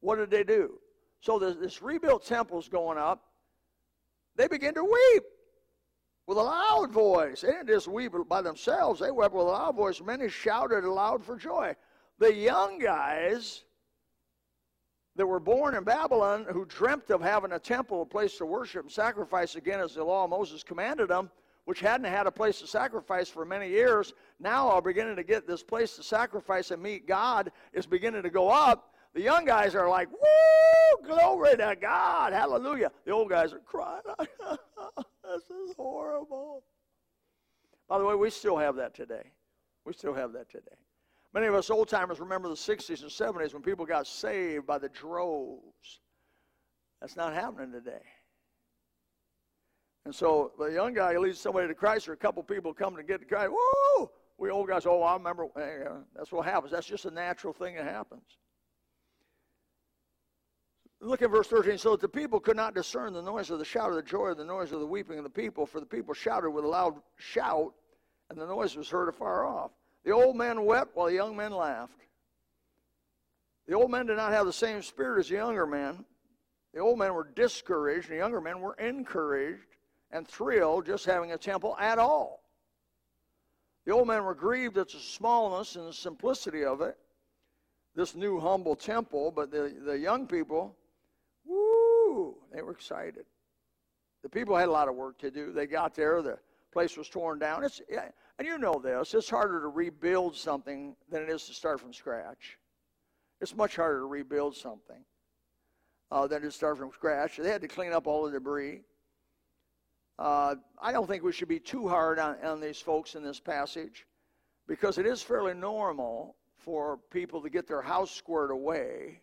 what 0.00 0.16
did 0.16 0.30
they 0.30 0.44
do? 0.44 0.78
So 1.20 1.38
this, 1.38 1.56
this 1.56 1.82
rebuilt 1.82 2.24
temple's 2.24 2.68
going 2.68 2.98
up. 2.98 3.22
They 4.36 4.48
begin 4.48 4.74
to 4.74 4.84
weep 4.84 5.24
with 6.26 6.38
a 6.38 6.42
loud 6.42 6.90
voice. 6.92 7.42
They 7.42 7.52
didn't 7.52 7.68
just 7.68 7.88
weep 7.88 8.12
by 8.28 8.40
themselves, 8.40 9.00
they 9.00 9.10
wept 9.10 9.34
with 9.34 9.46
a 9.46 9.50
loud 9.50 9.76
voice. 9.76 10.00
Many 10.00 10.28
shouted 10.28 10.84
aloud 10.84 11.24
for 11.24 11.36
joy. 11.36 11.74
The 12.18 12.34
young 12.34 12.78
guys 12.78 13.64
that 15.16 15.26
were 15.26 15.40
born 15.40 15.74
in 15.74 15.84
Babylon 15.84 16.46
who 16.50 16.64
dreamt 16.64 17.10
of 17.10 17.20
having 17.20 17.52
a 17.52 17.58
temple, 17.58 18.02
a 18.02 18.06
place 18.06 18.36
to 18.38 18.46
worship 18.46 18.82
and 18.82 18.92
sacrifice 18.92 19.56
again 19.56 19.80
as 19.80 19.94
the 19.94 20.04
law 20.04 20.24
of 20.24 20.30
Moses 20.30 20.62
commanded 20.62 21.08
them, 21.08 21.30
which 21.70 21.78
hadn't 21.78 22.10
had 22.10 22.26
a 22.26 22.32
place 22.32 22.58
to 22.58 22.66
sacrifice 22.66 23.28
for 23.28 23.44
many 23.44 23.68
years, 23.68 24.12
now 24.40 24.68
are 24.68 24.82
beginning 24.82 25.14
to 25.14 25.22
get 25.22 25.46
this 25.46 25.62
place 25.62 25.94
to 25.94 26.02
sacrifice 26.02 26.72
and 26.72 26.82
meet 26.82 27.06
God 27.06 27.52
is 27.72 27.86
beginning 27.86 28.24
to 28.24 28.28
go 28.28 28.48
up. 28.48 28.92
The 29.14 29.20
young 29.20 29.44
guys 29.44 29.76
are 29.76 29.88
like, 29.88 30.08
woo, 30.10 31.06
glory 31.06 31.56
to 31.58 31.76
God, 31.80 32.32
hallelujah. 32.32 32.90
The 33.04 33.12
old 33.12 33.30
guys 33.30 33.52
are 33.52 33.60
crying, 33.60 34.02
this 34.18 35.44
is 35.44 35.76
horrible. 35.76 36.64
By 37.88 37.98
the 37.98 38.04
way, 38.04 38.16
we 38.16 38.30
still 38.30 38.56
have 38.56 38.74
that 38.74 38.92
today. 38.92 39.30
We 39.84 39.92
still 39.92 40.14
have 40.14 40.32
that 40.32 40.50
today. 40.50 40.76
Many 41.32 41.46
of 41.46 41.54
us 41.54 41.70
old 41.70 41.86
timers 41.86 42.18
remember 42.18 42.48
the 42.48 42.56
60s 42.56 43.02
and 43.02 43.10
70s 43.12 43.54
when 43.54 43.62
people 43.62 43.86
got 43.86 44.08
saved 44.08 44.66
by 44.66 44.78
the 44.78 44.88
droves. 44.88 46.00
That's 47.00 47.14
not 47.14 47.32
happening 47.32 47.70
today. 47.70 48.02
And 50.04 50.14
so 50.14 50.52
the 50.58 50.66
young 50.66 50.94
guy 50.94 51.16
leads 51.18 51.40
somebody 51.40 51.68
to 51.68 51.74
Christ, 51.74 52.08
or 52.08 52.14
a 52.14 52.16
couple 52.16 52.42
people 52.42 52.72
come 52.72 52.96
to 52.96 53.02
get 53.02 53.20
to 53.20 53.26
Christ. 53.26 53.50
Woo! 53.50 54.10
We 54.38 54.50
old 54.50 54.68
guys, 54.68 54.86
oh, 54.86 55.02
I 55.02 55.12
remember. 55.14 55.46
That's 56.16 56.32
what 56.32 56.46
happens. 56.46 56.72
That's 56.72 56.86
just 56.86 57.04
a 57.04 57.10
natural 57.10 57.52
thing 57.52 57.74
that 57.76 57.84
happens. 57.84 58.22
Look 61.02 61.22
at 61.22 61.30
verse 61.30 61.46
13. 61.48 61.76
So 61.76 61.92
that 61.92 62.00
the 62.00 62.08
people 62.08 62.40
could 62.40 62.56
not 62.56 62.74
discern 62.74 63.12
the 63.12 63.22
noise 63.22 63.50
of 63.50 63.58
the 63.58 63.64
shout 63.64 63.90
of 63.90 63.96
the 63.96 64.02
joy, 64.02 64.18
or 64.18 64.34
the 64.34 64.44
noise 64.44 64.72
of 64.72 64.80
the 64.80 64.86
weeping 64.86 65.18
of 65.18 65.24
the 65.24 65.30
people, 65.30 65.66
for 65.66 65.80
the 65.80 65.86
people 65.86 66.14
shouted 66.14 66.50
with 66.50 66.64
a 66.64 66.68
loud 66.68 66.94
shout, 67.16 67.74
and 68.30 68.38
the 68.38 68.46
noise 68.46 68.76
was 68.76 68.88
heard 68.88 69.08
afar 69.08 69.44
off. 69.44 69.72
The 70.04 70.12
old 70.12 70.36
men 70.36 70.64
wept 70.64 70.96
while 70.96 71.06
the 71.06 71.14
young 71.14 71.36
men 71.36 71.52
laughed. 71.52 72.00
The 73.68 73.74
old 73.74 73.90
men 73.90 74.06
did 74.06 74.16
not 74.16 74.32
have 74.32 74.46
the 74.46 74.52
same 74.52 74.80
spirit 74.80 75.20
as 75.20 75.28
the 75.28 75.36
younger 75.36 75.66
men. 75.66 76.04
The 76.72 76.80
old 76.80 76.98
men 76.98 77.12
were 77.12 77.28
discouraged, 77.34 78.08
and 78.08 78.14
the 78.14 78.22
younger 78.22 78.40
men 78.40 78.60
were 78.60 78.74
encouraged 78.74 79.69
and 80.12 80.26
thrilled 80.26 80.86
just 80.86 81.04
having 81.04 81.32
a 81.32 81.38
temple 81.38 81.76
at 81.78 81.98
all. 81.98 82.42
The 83.86 83.92
old 83.92 84.08
men 84.08 84.24
were 84.24 84.34
grieved 84.34 84.76
at 84.78 84.90
the 84.90 84.98
smallness 84.98 85.76
and 85.76 85.86
the 85.86 85.92
simplicity 85.92 86.64
of 86.64 86.80
it, 86.80 86.96
this 87.94 88.14
new 88.14 88.38
humble 88.38 88.76
temple, 88.76 89.30
but 89.30 89.50
the, 89.50 89.74
the 89.84 89.98
young 89.98 90.26
people, 90.26 90.76
woo, 91.44 92.36
they 92.52 92.62
were 92.62 92.72
excited. 92.72 93.24
The 94.22 94.28
people 94.28 94.56
had 94.56 94.68
a 94.68 94.72
lot 94.72 94.88
of 94.88 94.96
work 94.96 95.18
to 95.18 95.30
do. 95.30 95.52
They 95.52 95.66
got 95.66 95.94
there, 95.94 96.20
the 96.22 96.38
place 96.72 96.96
was 96.96 97.08
torn 97.08 97.38
down. 97.38 97.64
It's, 97.64 97.80
and 98.38 98.46
you 98.46 98.58
know 98.58 98.78
this, 98.78 99.14
it's 99.14 99.30
harder 99.30 99.60
to 99.60 99.68
rebuild 99.68 100.36
something 100.36 100.94
than 101.10 101.22
it 101.22 101.30
is 101.30 101.46
to 101.46 101.54
start 101.54 101.80
from 101.80 101.92
scratch. 101.92 102.58
It's 103.40 103.56
much 103.56 103.76
harder 103.76 104.00
to 104.00 104.06
rebuild 104.06 104.54
something 104.54 105.02
uh, 106.10 106.26
than 106.26 106.42
to 106.42 106.50
start 106.50 106.76
from 106.76 106.90
scratch. 106.92 107.38
They 107.38 107.48
had 107.48 107.62
to 107.62 107.68
clean 107.68 107.92
up 107.92 108.06
all 108.06 108.24
the 108.24 108.32
debris. 108.32 108.82
Uh, 110.20 110.54
I 110.78 110.92
don't 110.92 111.06
think 111.06 111.22
we 111.22 111.32
should 111.32 111.48
be 111.48 111.58
too 111.58 111.88
hard 111.88 112.18
on, 112.18 112.36
on 112.44 112.60
these 112.60 112.78
folks 112.78 113.14
in 113.14 113.22
this 113.22 113.40
passage 113.40 114.06
because 114.68 114.98
it 114.98 115.06
is 115.06 115.22
fairly 115.22 115.54
normal 115.54 116.36
for 116.58 116.98
people 117.10 117.40
to 117.40 117.48
get 117.48 117.66
their 117.66 117.80
house 117.80 118.10
squared 118.10 118.50
away 118.50 119.22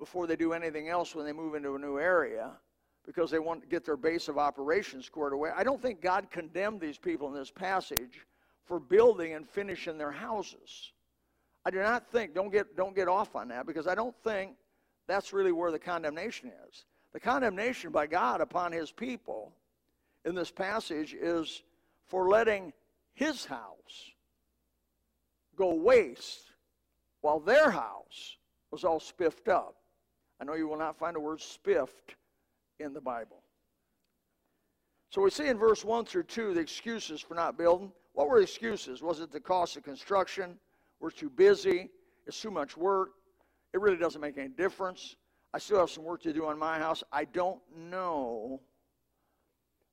before 0.00 0.26
they 0.26 0.34
do 0.34 0.52
anything 0.52 0.88
else 0.88 1.14
when 1.14 1.24
they 1.24 1.32
move 1.32 1.54
into 1.54 1.76
a 1.76 1.78
new 1.78 2.00
area 2.00 2.50
because 3.06 3.30
they 3.30 3.38
want 3.38 3.62
to 3.62 3.68
get 3.68 3.84
their 3.84 3.96
base 3.96 4.26
of 4.26 4.38
operations 4.38 5.06
squared 5.06 5.32
away. 5.32 5.50
I 5.56 5.62
don't 5.62 5.80
think 5.80 6.02
God 6.02 6.28
condemned 6.32 6.80
these 6.80 6.98
people 6.98 7.28
in 7.28 7.34
this 7.34 7.52
passage 7.52 8.26
for 8.64 8.80
building 8.80 9.34
and 9.34 9.48
finishing 9.48 9.98
their 9.98 10.10
houses. 10.10 10.92
I 11.64 11.70
do 11.70 11.78
not 11.78 12.10
think, 12.10 12.34
don't 12.34 12.50
get, 12.50 12.76
don't 12.76 12.94
get 12.94 13.06
off 13.06 13.36
on 13.36 13.48
that, 13.48 13.66
because 13.66 13.86
I 13.86 13.94
don't 13.94 14.16
think 14.24 14.56
that's 15.06 15.32
really 15.32 15.52
where 15.52 15.70
the 15.70 15.78
condemnation 15.78 16.50
is. 16.68 16.86
The 17.12 17.20
condemnation 17.20 17.92
by 17.92 18.08
God 18.08 18.40
upon 18.40 18.72
his 18.72 18.90
people 18.90 19.52
in 20.24 20.34
this 20.34 20.50
passage 20.50 21.14
is 21.14 21.62
for 22.06 22.28
letting 22.28 22.72
his 23.14 23.44
house 23.44 24.12
go 25.56 25.74
waste 25.74 26.52
while 27.20 27.40
their 27.40 27.70
house 27.70 28.36
was 28.70 28.84
all 28.84 29.00
spiffed 29.00 29.48
up. 29.48 29.74
I 30.40 30.44
know 30.44 30.54
you 30.54 30.68
will 30.68 30.78
not 30.78 30.98
find 30.98 31.16
the 31.16 31.20
word 31.20 31.40
spiffed 31.40 32.14
in 32.78 32.92
the 32.92 33.00
Bible. 33.00 33.42
So 35.10 35.22
we 35.22 35.30
see 35.30 35.48
in 35.48 35.58
verse 35.58 35.84
1 35.84 36.04
through 36.04 36.24
2 36.24 36.54
the 36.54 36.60
excuses 36.60 37.20
for 37.20 37.34
not 37.34 37.56
building. 37.56 37.90
What 38.12 38.28
were 38.28 38.36
the 38.36 38.42
excuses? 38.42 39.02
Was 39.02 39.20
it 39.20 39.32
the 39.32 39.40
cost 39.40 39.76
of 39.76 39.82
construction? 39.82 40.58
We're 41.00 41.10
too 41.10 41.30
busy. 41.30 41.90
It's 42.26 42.40
too 42.40 42.50
much 42.50 42.76
work. 42.76 43.10
It 43.72 43.80
really 43.80 43.96
doesn't 43.96 44.20
make 44.20 44.38
any 44.38 44.48
difference. 44.48 45.16
I 45.54 45.58
still 45.58 45.78
have 45.78 45.90
some 45.90 46.04
work 46.04 46.22
to 46.22 46.32
do 46.32 46.46
on 46.46 46.58
my 46.58 46.78
house. 46.78 47.02
I 47.10 47.24
don't 47.24 47.60
know. 47.74 48.60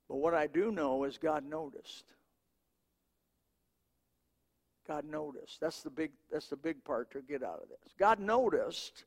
But 0.08 0.18
what 0.18 0.34
I 0.34 0.48
do 0.48 0.72
know 0.72 1.04
is 1.04 1.18
God 1.18 1.44
noticed. 1.44 2.06
God 4.88 5.06
noticed. 5.06 5.60
That's 5.60 5.82
the 5.82 5.90
big 5.90 6.12
that's 6.32 6.48
the 6.48 6.56
big 6.56 6.84
part 6.84 7.12
to 7.12 7.22
get 7.22 7.44
out 7.44 7.60
of 7.64 7.70
this. 7.70 7.94
God 7.98 8.20
noticed 8.20 9.06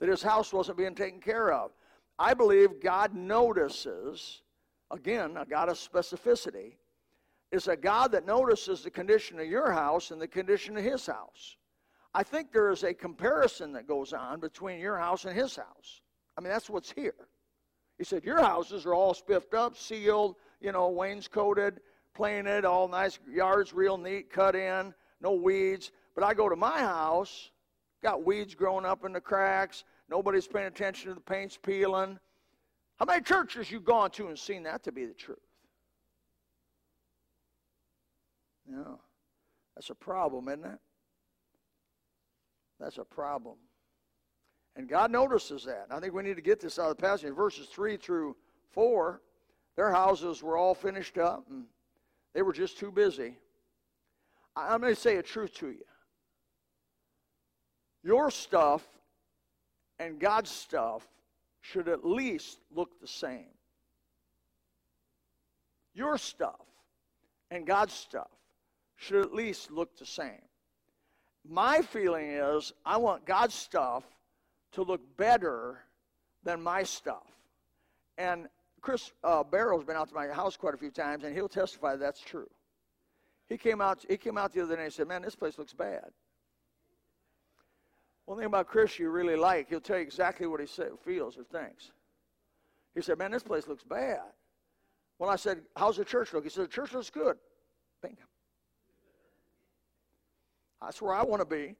that 0.00 0.08
his 0.08 0.22
house 0.22 0.52
wasn't 0.52 0.78
being 0.78 0.94
taken 0.94 1.20
care 1.20 1.52
of. 1.52 1.70
I 2.18 2.34
believe 2.34 2.82
God 2.82 3.14
notices, 3.14 4.42
again, 4.90 5.36
a 5.36 5.44
God 5.44 5.68
of 5.68 5.76
specificity, 5.76 6.74
is 7.52 7.68
a 7.68 7.76
God 7.76 8.12
that 8.12 8.26
notices 8.26 8.82
the 8.82 8.90
condition 8.90 9.38
of 9.40 9.46
your 9.46 9.72
house 9.72 10.10
and 10.10 10.20
the 10.20 10.28
condition 10.28 10.76
of 10.76 10.84
his 10.84 11.06
house. 11.06 11.56
I 12.12 12.22
think 12.22 12.52
there 12.52 12.70
is 12.70 12.82
a 12.82 12.92
comparison 12.92 13.72
that 13.72 13.86
goes 13.86 14.12
on 14.12 14.40
between 14.40 14.80
your 14.80 14.96
house 14.96 15.24
and 15.24 15.36
his 15.36 15.56
house. 15.56 16.02
I 16.36 16.40
mean, 16.40 16.50
that's 16.50 16.68
what's 16.68 16.90
here. 16.90 17.14
He 18.00 18.04
said, 18.04 18.24
Your 18.24 18.40
houses 18.40 18.86
are 18.86 18.94
all 18.94 19.12
spiffed 19.12 19.52
up, 19.52 19.76
sealed, 19.76 20.36
you 20.62 20.72
know, 20.72 20.88
wainscoted, 20.88 21.82
painted, 22.16 22.64
all 22.64 22.88
nice, 22.88 23.18
yards 23.30 23.74
real 23.74 23.98
neat, 23.98 24.32
cut 24.32 24.56
in, 24.56 24.94
no 25.20 25.32
weeds. 25.34 25.92
But 26.14 26.24
I 26.24 26.32
go 26.32 26.48
to 26.48 26.56
my 26.56 26.78
house, 26.78 27.50
got 28.02 28.24
weeds 28.24 28.54
growing 28.54 28.86
up 28.86 29.04
in 29.04 29.12
the 29.12 29.20
cracks, 29.20 29.84
nobody's 30.08 30.46
paying 30.46 30.68
attention 30.68 31.10
to 31.10 31.14
the 31.14 31.20
paint's 31.20 31.58
peeling. 31.58 32.18
How 32.96 33.04
many 33.04 33.20
churches 33.20 33.70
you 33.70 33.80
gone 33.80 34.10
to 34.12 34.28
and 34.28 34.38
seen 34.38 34.62
that 34.62 34.82
to 34.84 34.92
be 34.92 35.04
the 35.04 35.12
truth? 35.12 35.36
Yeah. 38.66 38.94
That's 39.74 39.90
a 39.90 39.94
problem, 39.94 40.48
isn't 40.48 40.64
it? 40.64 40.78
That's 42.78 42.96
a 42.96 43.04
problem. 43.04 43.56
And 44.76 44.88
God 44.88 45.10
notices 45.10 45.64
that. 45.64 45.86
I 45.90 46.00
think 46.00 46.14
we 46.14 46.22
need 46.22 46.36
to 46.36 46.42
get 46.42 46.60
this 46.60 46.78
out 46.78 46.90
of 46.90 46.96
the 46.96 47.02
passage. 47.02 47.26
In 47.26 47.34
Verses 47.34 47.66
3 47.68 47.96
through 47.96 48.36
4, 48.70 49.20
their 49.76 49.90
houses 49.90 50.42
were 50.42 50.56
all 50.56 50.74
finished 50.74 51.18
up 51.18 51.44
and 51.50 51.64
they 52.34 52.42
were 52.42 52.52
just 52.52 52.78
too 52.78 52.90
busy. 52.90 53.36
I'm 54.56 54.80
going 54.80 54.94
to 54.94 55.00
say 55.00 55.16
a 55.16 55.22
truth 55.22 55.54
to 55.54 55.68
you. 55.68 55.84
Your 58.02 58.30
stuff 58.30 58.82
and 59.98 60.18
God's 60.18 60.50
stuff 60.50 61.06
should 61.60 61.88
at 61.88 62.04
least 62.04 62.58
look 62.74 63.00
the 63.00 63.06
same. 63.06 63.46
Your 65.94 66.16
stuff 66.16 66.66
and 67.50 67.66
God's 67.66 67.92
stuff 67.92 68.30
should 68.96 69.20
at 69.20 69.34
least 69.34 69.70
look 69.70 69.96
the 69.98 70.06
same. 70.06 70.42
My 71.48 71.82
feeling 71.82 72.30
is 72.30 72.72
I 72.84 72.96
want 72.98 73.26
God's 73.26 73.54
stuff 73.54 74.04
to 74.72 74.82
look 74.82 75.00
better 75.16 75.80
than 76.42 76.62
my 76.62 76.82
stuff. 76.82 77.26
And 78.18 78.48
Chris 78.80 79.12
uh, 79.24 79.42
Barrow's 79.42 79.84
been 79.84 79.96
out 79.96 80.08
to 80.08 80.14
my 80.14 80.28
house 80.28 80.56
quite 80.56 80.74
a 80.74 80.78
few 80.78 80.90
times, 80.90 81.24
and 81.24 81.34
he'll 81.34 81.48
testify 81.48 81.92
that 81.92 82.00
that's 82.00 82.20
true. 82.20 82.48
He 83.48 83.58
came 83.58 83.80
out. 83.80 84.04
He 84.08 84.16
came 84.16 84.38
out 84.38 84.52
the 84.52 84.62
other 84.62 84.76
day 84.76 84.84
and 84.84 84.92
said, 84.92 85.08
"Man, 85.08 85.22
this 85.22 85.34
place 85.34 85.58
looks 85.58 85.72
bad." 85.72 86.10
One 88.26 88.38
thing 88.38 88.46
about 88.46 88.68
Chris 88.68 88.98
you 88.98 89.10
really 89.10 89.34
like, 89.34 89.68
he'll 89.68 89.80
tell 89.80 89.96
you 89.96 90.02
exactly 90.02 90.46
what 90.46 90.60
he 90.60 90.66
say, 90.66 90.84
feels 91.04 91.36
or 91.36 91.42
thinks. 91.42 91.90
He 92.94 93.02
said, 93.02 93.18
"Man, 93.18 93.32
this 93.32 93.42
place 93.42 93.66
looks 93.66 93.82
bad." 93.82 94.22
When 95.18 95.28
I 95.28 95.36
said, 95.36 95.62
"How's 95.76 95.96
the 95.96 96.04
church 96.04 96.32
look?" 96.32 96.44
He 96.44 96.50
said, 96.50 96.64
"The 96.64 96.68
church 96.68 96.92
looks 96.92 97.10
good." 97.10 97.36
Bingo. 98.00 98.22
That's 100.80 101.02
where 101.02 101.12
I 101.12 101.22
want 101.22 101.40
to 101.40 101.46
be. 101.46 101.76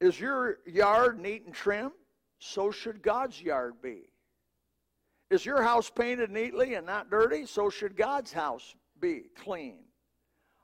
Is 0.00 0.18
your 0.18 0.58
yard 0.66 1.18
neat 1.18 1.44
and 1.46 1.54
trim? 1.54 1.92
So 2.38 2.70
should 2.70 3.02
God's 3.02 3.40
yard 3.40 3.74
be. 3.82 4.10
Is 5.30 5.46
your 5.46 5.62
house 5.62 5.90
painted 5.90 6.30
neatly 6.30 6.74
and 6.74 6.86
not 6.86 7.10
dirty? 7.10 7.46
So 7.46 7.70
should 7.70 7.96
God's 7.96 8.32
house 8.32 8.74
be 9.00 9.22
clean. 9.42 9.78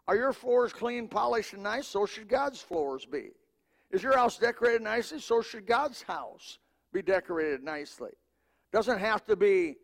Are 0.07 0.17
your 0.17 0.33
floors 0.33 0.73
clean, 0.73 1.09
polished, 1.09 1.55
and 1.55 1.63
nice? 1.63 1.87
So 1.87 2.05
should 2.07 2.29
God's 2.29 2.61
floors 2.61 3.07
be. 3.07 3.31
Is 3.91 4.03
your 4.03 4.17
house 4.17 4.39
decorated 4.39 4.83
nicely? 4.83 5.21
So 5.21 5.41
should 5.41 5.67
God's 5.67 6.03
house 6.03 6.59
be 6.93 7.03
decorated 7.03 7.63
nicely. 7.63 8.11
Doesn't 8.73 8.99
have 8.99 9.25
to 9.27 9.37
be 9.37 9.77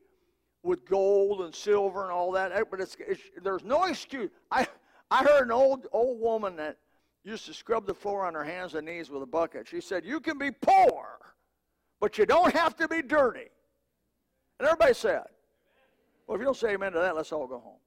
with 0.62 0.84
gold 0.84 1.42
and 1.42 1.54
silver 1.54 2.02
and 2.02 2.12
all 2.12 2.32
that, 2.32 2.52
but 2.70 2.80
it's, 2.80 2.96
it's 3.00 3.22
there's 3.42 3.64
no 3.64 3.84
excuse. 3.84 4.30
I 4.50 4.66
I 5.10 5.24
heard 5.24 5.44
an 5.44 5.52
old 5.52 5.86
old 5.92 6.20
woman 6.20 6.56
that 6.56 6.78
used 7.26 7.46
to 7.46 7.54
scrub 7.54 7.86
the 7.86 7.94
floor 7.94 8.24
on 8.24 8.34
her 8.34 8.44
hands 8.44 8.74
and 8.74 8.86
knees 8.86 9.10
with 9.10 9.22
a 9.22 9.26
bucket. 9.26 9.66
She 9.66 9.80
said, 9.80 10.04
"You 10.04 10.20
can 10.20 10.38
be 10.38 10.50
poor, 10.50 11.18
but 12.00 12.18
you 12.18 12.26
don't 12.26 12.54
have 12.54 12.76
to 12.76 12.86
be 12.86 13.02
dirty." 13.02 13.50
And 14.58 14.66
everybody 14.66 14.94
said, 14.94 15.26
"Well, 16.26 16.36
if 16.36 16.40
you 16.40 16.44
don't 16.44 16.56
say 16.56 16.74
amen 16.74 16.92
to 16.92 17.00
that, 17.00 17.16
let's 17.16 17.32
all 17.32 17.46
go 17.46 17.58
home." 17.58 17.80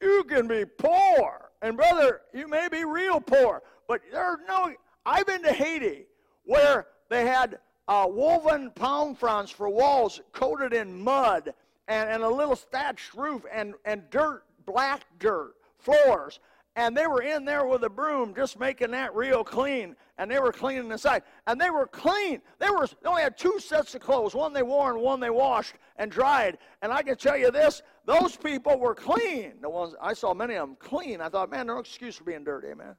You 0.00 0.24
can 0.24 0.46
be 0.46 0.64
poor, 0.64 1.50
and 1.60 1.76
brother, 1.76 2.22
you 2.32 2.46
may 2.46 2.68
be 2.68 2.84
real 2.84 3.20
poor, 3.20 3.62
but 3.88 4.00
there's 4.12 4.38
no. 4.46 4.72
I've 5.04 5.26
been 5.26 5.42
to 5.42 5.52
Haiti 5.52 6.06
where 6.44 6.86
they 7.08 7.26
had 7.26 7.58
uh, 7.88 8.06
woven 8.08 8.70
palm 8.70 9.14
fronds 9.14 9.50
for 9.50 9.68
walls 9.68 10.20
coated 10.32 10.72
in 10.72 11.02
mud 11.02 11.52
and, 11.88 12.10
and 12.10 12.22
a 12.22 12.28
little 12.28 12.54
thatched 12.54 13.14
roof 13.14 13.44
and, 13.52 13.74
and 13.84 14.08
dirt 14.10 14.44
black 14.66 15.04
dirt 15.18 15.54
floors. 15.78 16.40
And 16.78 16.96
they 16.96 17.08
were 17.08 17.22
in 17.22 17.44
there 17.44 17.66
with 17.66 17.82
a 17.82 17.90
broom 17.90 18.32
just 18.36 18.56
making 18.56 18.92
that 18.92 19.12
real 19.12 19.42
clean. 19.42 19.96
And 20.16 20.30
they 20.30 20.38
were 20.38 20.52
cleaning 20.52 20.88
the 20.88 20.96
side. 20.96 21.24
And 21.48 21.60
they 21.60 21.70
were 21.70 21.88
clean. 21.88 22.40
They, 22.60 22.70
were, 22.70 22.86
they 22.86 23.08
only 23.08 23.22
had 23.22 23.36
two 23.36 23.58
sets 23.58 23.96
of 23.96 24.00
clothes 24.00 24.32
one 24.32 24.52
they 24.52 24.62
wore 24.62 24.92
and 24.92 25.02
one 25.02 25.18
they 25.18 25.28
washed 25.28 25.74
and 25.96 26.08
dried. 26.08 26.56
And 26.80 26.92
I 26.92 27.02
can 27.02 27.16
tell 27.16 27.36
you 27.36 27.50
this 27.50 27.82
those 28.06 28.36
people 28.36 28.78
were 28.78 28.94
clean. 28.94 29.54
The 29.60 29.68
ones 29.68 29.96
I 30.00 30.12
saw 30.14 30.32
many 30.32 30.54
of 30.54 30.68
them 30.68 30.76
clean. 30.78 31.20
I 31.20 31.28
thought, 31.28 31.50
man, 31.50 31.66
no 31.66 31.80
excuse 31.80 32.14
for 32.14 32.22
being 32.22 32.44
dirty, 32.44 32.72
man. 32.72 32.94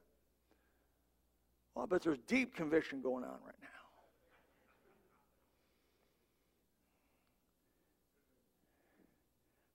Well, 1.74 1.86
but 1.86 2.02
there's 2.02 2.18
deep 2.26 2.54
conviction 2.54 3.00
going 3.00 3.24
on 3.24 3.30
right 3.30 3.54
now. 3.62 3.68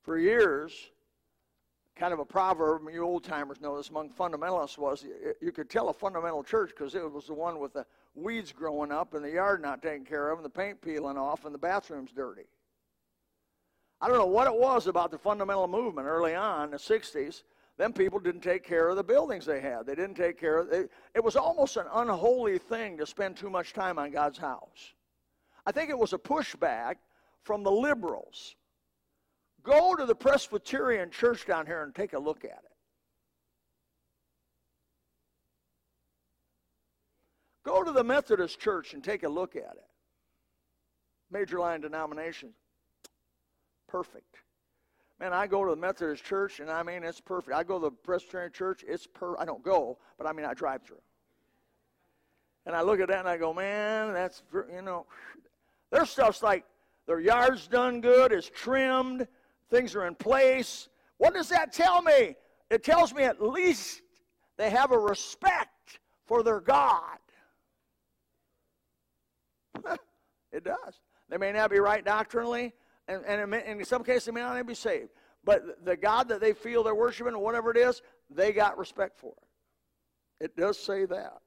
For 0.03 0.19
years, 0.19 0.91
kind 1.95 2.13
of 2.13 2.19
a 2.19 2.25
proverb, 2.25 2.81
you 2.91 3.03
old 3.03 3.23
timers 3.23 3.61
know 3.61 3.77
this 3.77 3.89
among 3.89 4.09
fundamentalists 4.09 4.77
was 4.77 5.05
you 5.41 5.51
could 5.51 5.69
tell 5.69 5.89
a 5.89 5.93
fundamental 5.93 6.43
church 6.43 6.71
because 6.75 6.93
it 6.93 7.11
was 7.11 7.27
the 7.27 7.33
one 7.33 7.59
with 7.59 7.73
the 7.73 7.85
weeds 8.15 8.51
growing 8.51 8.91
up 8.91 9.13
and 9.13 9.23
the 9.23 9.31
yard 9.31 9.61
not 9.61 9.81
taken 9.81 10.05
care 10.05 10.29
of 10.29 10.37
and 10.37 10.45
the 10.45 10.49
paint 10.49 10.81
peeling 10.81 11.17
off 11.17 11.45
and 11.45 11.53
the 11.53 11.59
bathrooms 11.59 12.11
dirty. 12.11 12.47
I 14.01 14.09
don't 14.09 14.17
know 14.17 14.25
what 14.25 14.47
it 14.47 14.55
was 14.55 14.87
about 14.87 15.11
the 15.11 15.17
fundamental 15.17 15.67
movement 15.67 16.07
early 16.07 16.35
on 16.35 16.65
in 16.65 16.71
the 16.71 16.77
60s. 16.77 17.43
Them 17.77 17.93
people 17.93 18.19
didn't 18.19 18.41
take 18.41 18.63
care 18.63 18.89
of 18.89 18.97
the 18.97 19.03
buildings 19.03 19.45
they 19.45 19.61
had. 19.61 19.85
They 19.85 19.95
didn't 19.95 20.15
take 20.15 20.39
care 20.39 20.59
of 20.59 20.71
it. 20.71 20.91
It 21.13 21.23
was 21.23 21.35
almost 21.35 21.77
an 21.77 21.87
unholy 21.93 22.57
thing 22.57 22.97
to 22.97 23.05
spend 23.05 23.37
too 23.37 23.49
much 23.49 23.73
time 23.73 23.99
on 23.99 24.11
God's 24.11 24.37
house. 24.37 24.93
I 25.65 25.71
think 25.71 25.89
it 25.89 25.97
was 25.97 26.13
a 26.13 26.17
pushback 26.17 26.95
from 27.43 27.63
the 27.63 27.71
liberals 27.71 28.55
Go 29.65 29.95
to 29.95 30.05
the 30.05 30.15
Presbyterian 30.15 31.09
church 31.09 31.47
down 31.47 31.65
here 31.65 31.81
and 31.83 31.93
take 31.93 32.13
a 32.13 32.19
look 32.19 32.45
at 32.45 32.51
it. 32.51 32.71
Go 37.63 37.83
to 37.83 37.91
the 37.91 38.03
Methodist 38.03 38.59
church 38.59 38.93
and 38.93 39.03
take 39.03 39.23
a 39.23 39.29
look 39.29 39.55
at 39.55 39.63
it. 39.63 39.89
Major 41.31 41.59
line 41.59 41.81
denominations. 41.81 42.53
Perfect. 43.87 44.37
Man, 45.19 45.33
I 45.33 45.47
go 45.47 45.63
to 45.65 45.71
the 45.71 45.81
Methodist 45.81 46.23
church 46.23 46.59
and 46.59 46.69
I 46.69 46.83
mean 46.83 47.03
it's 47.03 47.19
perfect. 47.19 47.55
I 47.55 47.63
go 47.63 47.79
to 47.79 47.85
the 47.85 47.91
Presbyterian 47.91 48.51
church, 48.51 48.85
it's 48.87 49.07
per 49.07 49.35
I 49.39 49.45
don't 49.45 49.63
go, 49.63 49.97
but 50.19 50.27
I 50.27 50.33
mean 50.33 50.45
I 50.45 50.53
drive 50.53 50.83
through. 50.83 51.01
And 52.67 52.75
I 52.75 52.81
look 52.81 52.99
at 52.99 53.07
that 53.07 53.19
and 53.19 53.27
I 53.27 53.37
go, 53.37 53.51
man, 53.51 54.13
that's 54.13 54.43
you 54.53 54.83
know, 54.83 55.07
their 55.91 56.05
stuff's 56.05 56.43
like 56.43 56.65
their 57.07 57.19
yard's 57.19 57.67
done 57.67 58.01
good, 58.01 58.31
it's 58.31 58.49
trimmed, 58.53 59.27
things 59.69 59.95
are 59.95 60.05
in 60.07 60.15
place. 60.15 60.89
What 61.17 61.33
does 61.33 61.49
that 61.49 61.73
tell 61.73 62.01
me? 62.01 62.35
It 62.69 62.83
tells 62.83 63.13
me 63.13 63.23
at 63.23 63.41
least 63.41 64.01
they 64.57 64.69
have 64.69 64.91
a 64.91 64.97
respect 64.97 65.99
for 66.25 66.43
their 66.43 66.59
God. 66.59 67.17
it 70.51 70.63
does. 70.63 70.99
They 71.29 71.37
may 71.37 71.51
not 71.51 71.69
be 71.69 71.79
right 71.79 72.03
doctrinally, 72.03 72.73
and, 73.07 73.23
and 73.25 73.53
in 73.53 73.85
some 73.85 74.03
cases, 74.03 74.25
they 74.25 74.31
may 74.31 74.41
not 74.41 74.55
even 74.55 74.67
be 74.67 74.75
saved. 74.75 75.09
But 75.43 75.85
the 75.85 75.95
God 75.95 76.27
that 76.29 76.41
they 76.41 76.53
feel 76.53 76.83
they're 76.83 76.95
worshiping, 76.95 77.33
or 77.33 77.43
whatever 77.43 77.71
it 77.71 77.77
is, 77.77 78.01
they 78.29 78.51
got 78.51 78.77
respect 78.77 79.19
for 79.19 79.33
it. 79.33 80.45
It 80.45 80.57
does 80.57 80.77
say 80.77 81.05
that. 81.05 81.37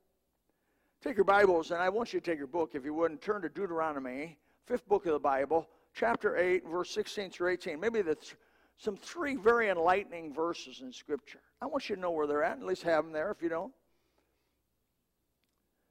Take 1.03 1.17
your 1.17 1.25
Bibles, 1.25 1.71
and 1.71 1.81
I 1.81 1.89
want 1.89 2.13
you 2.13 2.21
to 2.21 2.31
take 2.31 2.39
your 2.39 2.49
book, 2.49 2.73
if 2.75 2.85
you 2.85 2.95
would, 2.95 3.11
and 3.11 3.21
turn 3.21 3.43
to 3.43 3.49
Deuteronomy, 3.49 4.39
fifth 4.67 4.89
book 4.89 5.07
of 5.07 5.13
the 5.13 5.19
Bible, 5.19 5.69
chapter 5.99 6.37
8, 6.37 6.69
verse 6.69 6.91
16 6.91 7.31
through 7.31 7.53
18. 7.53 7.81
Maybe 7.81 8.03
the 8.03 8.15
th- 8.15 8.37
some 8.77 8.97
three 8.97 9.35
very 9.35 9.69
enlightening 9.69 10.33
verses 10.33 10.81
in 10.83 10.93
Scripture. 10.93 11.41
I 11.61 11.67
want 11.67 11.89
you 11.89 11.97
to 11.97 12.01
know 12.01 12.13
where 12.13 12.27
they're 12.27 12.45
at, 12.45 12.59
at 12.59 12.65
least 12.65 12.85
have 12.85 13.05
them 13.05 13.13
there 13.13 13.33
if 13.33 13.43
you 13.43 13.49
don't. 13.49 13.73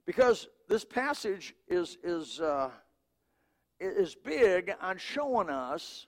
Because 0.06 0.48
this 0.68 0.86
passage 0.86 1.54
is, 1.68 1.98
is, 2.02 2.40
uh, 2.40 2.70
is 3.78 4.14
big 4.14 4.72
on 4.80 4.96
showing 4.96 5.50
us 5.50 6.06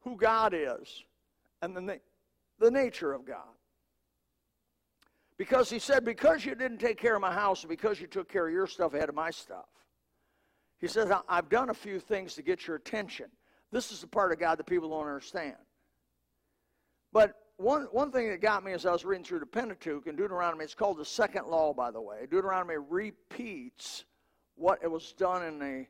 who 0.00 0.16
God 0.16 0.52
is 0.54 1.04
and 1.62 1.76
the, 1.76 1.80
na- 1.80 1.92
the 2.58 2.70
nature 2.70 3.12
of 3.12 3.24
God. 3.24 3.54
Because 5.36 5.70
he 5.70 5.78
said, 5.78 6.04
Because 6.04 6.44
you 6.44 6.56
didn't 6.56 6.78
take 6.78 6.98
care 6.98 7.14
of 7.14 7.20
my 7.20 7.32
house, 7.32 7.62
and 7.62 7.70
because 7.70 8.00
you 8.00 8.08
took 8.08 8.28
care 8.28 8.48
of 8.48 8.52
your 8.52 8.66
stuff 8.66 8.94
ahead 8.94 9.08
of 9.08 9.14
my 9.14 9.30
stuff, 9.30 9.66
he 10.80 10.86
says, 10.86 11.10
I've 11.28 11.48
done 11.48 11.70
a 11.70 11.74
few 11.74 11.98
things 12.00 12.34
to 12.34 12.42
get 12.42 12.66
your 12.66 12.76
attention. 12.76 13.26
This 13.72 13.92
is 13.92 14.00
the 14.00 14.06
part 14.06 14.32
of 14.32 14.38
God 14.38 14.58
that 14.58 14.66
people 14.66 14.90
don't 14.90 15.06
understand. 15.06 15.56
But 17.12 17.34
one, 17.56 17.88
one 17.90 18.12
thing 18.12 18.28
that 18.30 18.40
got 18.40 18.64
me 18.64 18.72
as 18.72 18.86
I 18.86 18.92
was 18.92 19.04
reading 19.04 19.24
through 19.24 19.40
the 19.40 19.46
Pentateuch 19.46 20.06
and 20.06 20.16
Deuteronomy, 20.16 20.64
it's 20.64 20.74
called 20.74 20.98
the 20.98 21.04
second 21.04 21.46
law, 21.46 21.72
by 21.74 21.90
the 21.90 22.00
way. 22.00 22.26
Deuteronomy 22.30 22.76
repeats 22.76 24.04
what 24.54 24.78
it 24.82 24.90
was 24.90 25.12
done 25.12 25.44
in, 25.44 25.58
the, 25.58 25.86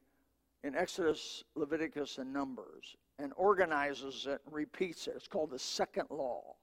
in 0.64 0.74
Exodus, 0.74 1.44
Leviticus, 1.55 2.18
and 2.18 2.33
Numbers 2.33 2.96
and 3.18 3.33
organizes 3.37 4.27
it 4.27 4.40
and 4.46 4.55
repeats 4.55 5.07
it. 5.07 5.14
It's 5.16 5.29
called 5.29 5.51
the 5.51 5.59
second 5.59 6.07
law. 6.11 6.55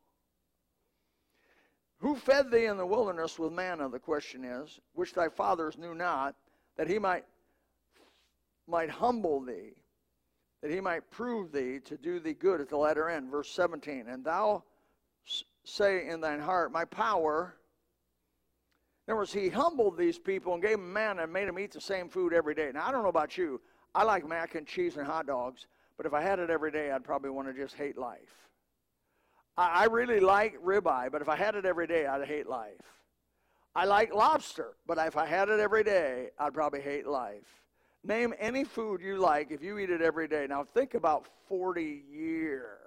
Who 2.00 2.16
fed 2.16 2.52
thee 2.52 2.66
in 2.66 2.78
the 2.78 2.86
wilderness 2.86 3.40
with 3.40 3.54
manna, 3.54 3.90
the 3.90 4.00
question 4.00 4.44
is, 4.44 4.80
which 4.94 5.14
thy 5.14 5.30
fathers 5.30 5.78
knew 5.78 5.94
not, 5.94 6.36
that 6.78 6.90
he 6.90 7.00
might, 7.00 7.26
might 8.68 8.90
humble 8.90 9.42
thee, 9.42 9.74
that 10.62 10.72
he 10.72 10.82
might 10.82 11.10
prove 11.12 11.52
thee 11.52 11.80
to 11.86 11.98
do 11.98 12.20
thee 12.20 12.34
good 12.34 12.62
at 12.62 12.70
the 12.70 12.78
latter 12.78 13.10
end. 13.10 13.30
Verse 13.30 13.50
17. 13.52 14.06
And 14.08 14.24
thou 14.24 14.64
say 15.64 16.08
in 16.08 16.22
thine 16.22 16.40
heart, 16.40 16.72
My 16.72 16.86
power. 16.86 17.56
In 19.08 19.12
other 19.12 19.20
words, 19.20 19.34
he 19.34 19.50
humbled 19.50 19.98
these 19.98 20.18
people 20.18 20.54
and 20.54 20.64
gave 20.64 20.78
them 20.78 20.92
manna 20.92 21.24
and 21.24 21.34
made 21.34 21.48
them 21.48 21.60
eat 21.60 21.72
the 21.72 21.82
same 21.82 22.10
food 22.10 22.34
every 22.34 22.56
day. 22.56 22.72
Now, 22.74 22.88
I 22.88 22.92
don't 22.92 23.04
know 23.04 23.10
about 23.10 23.38
you. 23.38 23.62
I 23.94 24.04
like 24.04 24.28
mac 24.28 24.56
and 24.56 24.66
cheese 24.66 24.98
and 24.98 25.06
hot 25.06 25.28
dogs, 25.28 25.68
but 25.96 26.08
if 26.08 26.14
I 26.14 26.22
had 26.22 26.40
it 26.40 26.50
every 26.50 26.72
day, 26.72 26.92
I'd 26.92 27.04
probably 27.04 27.30
want 27.30 27.48
to 27.48 27.54
just 27.54 27.76
hate 27.76 27.98
life. 27.98 28.50
I, 29.58 29.84
I 29.84 29.86
really 29.86 30.20
like 30.20 30.56
ribeye, 30.64 31.12
but 31.12 31.22
if 31.22 31.30
I 31.30 31.36
had 31.36 31.54
it 31.56 31.66
every 31.66 31.86
day, 31.86 32.08
I'd 32.08 32.28
hate 32.28 32.48
life. 32.48 32.82
I 33.76 33.86
like 33.86 34.14
lobster, 34.14 34.74
but 34.88 34.98
if 34.98 35.18
I 35.18 35.26
had 35.26 35.50
it 35.50 35.60
every 35.60 35.84
day, 35.84 36.30
I'd 36.40 36.54
probably 36.54 36.82
hate 36.82 37.06
life. 37.06 37.65
Name 38.06 38.36
any 38.40 38.64
food 38.64 39.02
you 39.02 39.18
like 39.18 39.50
if 39.50 39.64
you 39.64 39.80
eat 39.80 39.90
it 39.90 40.02
every 40.02 40.28
day. 40.28 40.46
Now 40.48 40.64
think 40.64 40.94
about 40.94 41.28
40 41.50 42.04
years. 42.12 42.78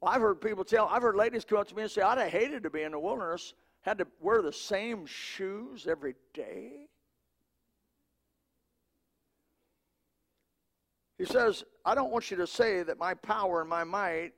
Well, 0.00 0.12
I've 0.12 0.20
heard 0.20 0.40
people 0.40 0.64
tell, 0.64 0.88
I've 0.88 1.02
heard 1.02 1.14
ladies 1.14 1.44
come 1.44 1.58
up 1.58 1.68
to 1.68 1.74
me 1.74 1.82
and 1.82 1.90
say, 1.90 2.02
I'd 2.02 2.18
have 2.18 2.30
hated 2.30 2.64
to 2.64 2.70
be 2.70 2.82
in 2.82 2.92
the 2.92 2.98
wilderness, 2.98 3.54
had 3.82 3.98
to 3.98 4.06
wear 4.20 4.42
the 4.42 4.52
same 4.52 5.06
shoes 5.06 5.86
every 5.88 6.16
day. 6.34 6.88
He 11.16 11.24
says, 11.24 11.62
I 11.84 11.94
don't 11.94 12.10
want 12.10 12.28
you 12.32 12.36
to 12.38 12.46
say 12.46 12.82
that 12.82 12.98
my 12.98 13.14
power 13.14 13.60
and 13.60 13.70
my 13.70 13.84
might, 13.84 14.32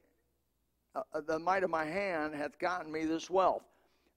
uh, 0.94 1.02
uh, 1.14 1.22
the 1.26 1.38
might 1.38 1.64
of 1.64 1.70
my 1.70 1.86
hand, 1.86 2.34
hath 2.34 2.58
gotten 2.58 2.92
me 2.92 3.06
this 3.06 3.30
wealth. 3.30 3.64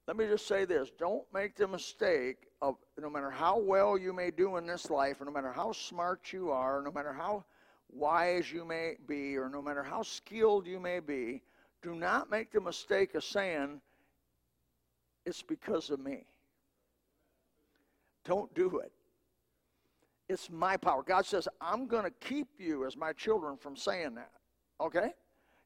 Let 0.08 0.18
me 0.18 0.28
just 0.28 0.46
say 0.46 0.66
this 0.66 0.90
don't 1.00 1.24
make 1.34 1.56
the 1.56 1.70
mistake 1.70 2.49
of 2.62 2.76
no 3.00 3.10
matter 3.10 3.30
how 3.30 3.58
well 3.58 3.98
you 3.98 4.14
may 4.14 4.32
do 4.32 4.58
in 4.58 4.66
this 4.66 4.90
life, 4.90 5.22
or 5.22 5.26
no 5.26 5.32
matter 5.32 5.52
how 5.52 5.72
smart 5.72 6.34
you 6.34 6.52
are, 6.52 6.82
no 6.82 6.92
matter 6.92 7.14
how 7.14 7.44
wise 7.92 8.52
you 8.52 8.66
may 8.66 8.96
be, 9.08 9.38
or 9.38 9.50
no 9.50 9.62
matter 9.62 9.84
how 9.84 10.02
skilled 10.02 10.68
you 10.68 10.80
may 10.80 11.00
be, 11.00 11.42
do 11.82 11.96
not 11.96 12.30
make 12.30 12.52
the 12.52 12.60
mistake 12.60 13.16
of 13.16 13.24
saying, 13.24 13.82
it's 15.26 15.42
because 15.42 15.90
of 15.90 16.00
me. 16.00 16.26
Don't 18.26 18.54
do 18.54 18.80
it. 18.80 18.92
It's 20.28 20.50
my 20.52 20.78
power. 20.78 21.02
God 21.02 21.26
says, 21.26 21.48
I'm 21.60 21.88
going 21.88 22.04
to 22.04 22.12
keep 22.12 22.48
you 22.60 22.86
as 22.86 22.96
my 22.96 23.14
children 23.14 23.58
from 23.58 23.76
saying 23.76 24.16
that. 24.16 24.32
Okay? 24.80 25.14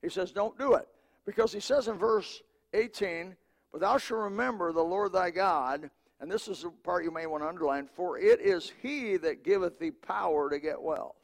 He 0.02 0.10
says, 0.10 0.32
don't 0.32 0.58
do 0.58 0.76
it. 0.76 0.88
Because 1.26 1.52
he 1.52 1.60
says 1.60 1.88
in 1.88 1.98
verse 1.98 2.42
18, 2.74 3.36
But 3.72 3.82
thou 3.82 3.98
shalt 3.98 4.22
remember 4.22 4.72
the 4.72 4.84
Lord 4.84 5.14
thy 5.14 5.32
God, 5.32 5.90
and 6.24 6.32
this 6.32 6.48
is 6.48 6.62
the 6.62 6.70
part 6.70 7.04
you 7.04 7.12
may 7.12 7.26
want 7.26 7.44
to 7.44 7.50
underline, 7.50 7.86
for 7.86 8.18
it 8.18 8.40
is 8.40 8.72
he 8.82 9.18
that 9.18 9.44
giveth 9.44 9.78
thee 9.78 9.92
power 9.92 10.50
to 10.50 10.58
get 10.58 10.82
wealth. 10.82 11.18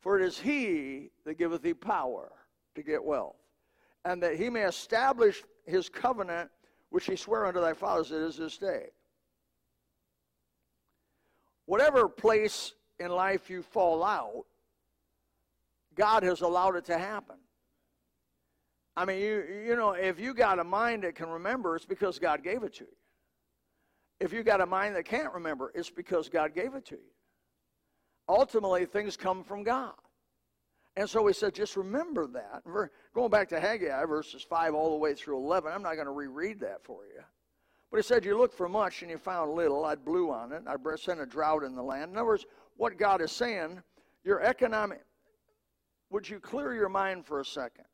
For 0.00 0.20
it 0.20 0.24
is 0.24 0.38
he 0.38 1.10
that 1.24 1.36
giveth 1.36 1.62
thee 1.62 1.74
power 1.74 2.30
to 2.76 2.82
get 2.84 3.02
wealth, 3.02 3.34
and 4.04 4.22
that 4.22 4.36
he 4.36 4.48
may 4.48 4.62
establish 4.62 5.42
his 5.66 5.88
covenant 5.88 6.48
which 6.90 7.06
he 7.06 7.16
sware 7.16 7.44
unto 7.44 7.60
thy 7.60 7.72
fathers, 7.72 8.12
it 8.12 8.22
is 8.22 8.36
this 8.36 8.56
day 8.56 8.86
whatever 11.66 12.08
place 12.08 12.72
in 13.00 13.10
life 13.10 13.50
you 13.50 13.62
fall 13.62 14.04
out, 14.04 14.44
God 15.96 16.22
has 16.22 16.40
allowed 16.40 16.76
it 16.76 16.84
to 16.84 16.96
happen. 16.96 17.36
I 18.96 19.04
mean, 19.04 19.18
you 19.18 19.44
you 19.66 19.74
know, 19.74 19.90
if 19.90 20.20
you 20.20 20.34
got 20.34 20.60
a 20.60 20.64
mind 20.64 21.02
that 21.02 21.16
can 21.16 21.28
remember, 21.28 21.74
it's 21.74 21.84
because 21.84 22.20
God 22.20 22.44
gave 22.44 22.62
it 22.62 22.74
to 22.74 22.84
you. 22.84 22.90
If 24.20 24.32
you 24.32 24.42
got 24.42 24.60
a 24.60 24.66
mind 24.66 24.96
that 24.96 25.04
can't 25.04 25.32
remember, 25.32 25.70
it's 25.74 25.90
because 25.90 26.28
God 26.28 26.54
gave 26.54 26.74
it 26.74 26.84
to 26.86 26.96
you. 26.96 27.12
Ultimately, 28.28 28.84
things 28.84 29.16
come 29.16 29.44
from 29.44 29.62
God. 29.62 29.94
And 30.96 31.08
so 31.08 31.26
he 31.26 31.32
said, 31.32 31.54
just 31.54 31.76
remember 31.76 32.26
that. 32.26 32.62
We're 32.64 32.90
Going 33.14 33.30
back 33.30 33.48
to 33.48 33.60
Haggai, 33.60 34.04
verses 34.04 34.42
5 34.42 34.74
all 34.74 34.90
the 34.90 34.96
way 34.96 35.14
through 35.14 35.38
11, 35.38 35.72
I'm 35.72 35.82
not 35.82 35.94
going 35.94 36.06
to 36.06 36.12
reread 36.12 36.60
that 36.60 36.84
for 36.84 37.04
you. 37.06 37.20
But 37.90 37.96
he 37.96 38.02
said, 38.02 38.24
You 38.24 38.36
looked 38.36 38.54
for 38.54 38.68
much 38.68 39.02
and 39.02 39.10
you 39.10 39.18
found 39.18 39.54
little. 39.54 39.84
I'd 39.84 40.04
blew 40.04 40.30
on 40.30 40.52
it. 40.52 40.62
I'd 40.66 41.00
sent 41.00 41.20
a 41.20 41.26
drought 41.26 41.64
in 41.64 41.74
the 41.74 41.82
land. 41.82 42.12
In 42.12 42.16
other 42.16 42.26
words, 42.26 42.46
what 42.76 42.98
God 42.98 43.22
is 43.22 43.32
saying, 43.32 43.82
your 44.24 44.40
economic. 44.42 45.00
Would 46.10 46.28
you 46.28 46.38
clear 46.38 46.74
your 46.74 46.88
mind 46.88 47.26
for 47.26 47.40
a 47.40 47.44
second? 47.44 47.84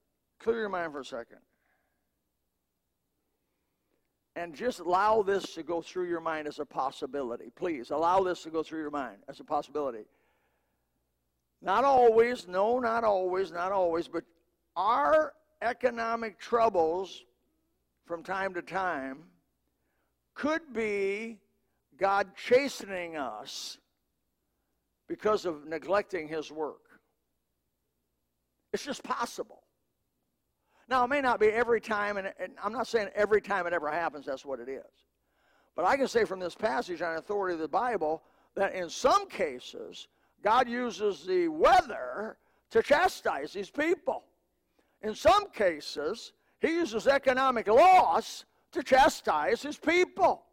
Clear 0.41 0.61
your 0.61 0.69
mind 0.69 0.93
for 0.93 1.01
a 1.01 1.05
second. 1.05 1.39
And 4.37 4.55
just 4.55 4.81
allow 4.81 5.23
this 5.23 5.55
to 5.55 5.63
go 5.63 5.81
through 5.81 6.09
your 6.09 6.21
mind 6.21 6.49
as 6.49 6.59
a 6.59 6.67
possibility. 6.67 7.53
Please, 7.55 7.91
allow 7.91 8.23
this 8.23 8.43
to 8.43 8.51
go 8.51 8.63
through 8.63 8.81
your 8.81 8.91
mind 8.91 9.19
as 9.29 9.39
a 9.39 9.45
possibility. 9.45 10.07
Not 11.63 11.85
always, 11.85 12.49
no, 12.49 12.79
not 12.79 13.05
always, 13.05 13.53
not 13.53 13.71
always, 13.71 14.09
but 14.09 14.25
our 14.77 15.35
economic 15.63 16.39
troubles 16.39 17.25
from 18.07 18.23
time 18.23 18.55
to 18.55 18.63
time 18.63 19.19
could 20.35 20.73
be 20.73 21.39
God 21.97 22.35
chastening 22.37 23.17
us 23.17 23.79
because 25.09 25.47
of 25.47 25.67
neglecting 25.67 26.29
His 26.29 26.51
work. 26.51 26.81
It's 28.73 28.85
just 28.85 29.05
possible. 29.05 29.63
Now, 30.89 31.05
it 31.05 31.09
may 31.09 31.21
not 31.21 31.41
be 31.41 31.47
every 31.49 31.81
time, 31.81 32.17
and, 32.17 32.33
and, 32.39 32.53
I'm 32.63 32.73
not 32.73 32.87
saying 32.87 33.09
every 33.15 33.41
time 33.41 33.67
it 33.67 33.73
ever 33.73 33.91
happens, 33.91 34.27
that's 34.27 34.45
what 34.45 34.61
it 34.61 34.69
is. 34.69 34.83
But 35.75 35.87
I 35.87 35.97
can 35.97 36.09
say 36.09 36.25
from 36.25 36.41
this 36.41 36.55
passage 36.55 37.03
on 37.03 37.17
authority 37.17 37.55
of 37.55 37.61
the 37.61 37.69
Bible 37.69 38.23
that 38.55 38.75
in 38.75 38.89
some 38.89 39.29
cases, 39.29 40.09
God 40.43 40.69
uses 40.69 41.25
the 41.25 41.49
weather 41.49 42.37
to 42.71 42.83
chastise 42.83 43.53
these 43.53 43.71
people. 43.71 44.25
In 45.03 45.15
some 45.15 45.51
cases, 45.51 46.33
he 46.61 46.69
uses 46.75 47.07
economic 47.07 47.67
loss 47.69 48.45
to 48.73 48.83
chastise 48.83 49.63
his 49.63 49.79
people. 49.79 50.45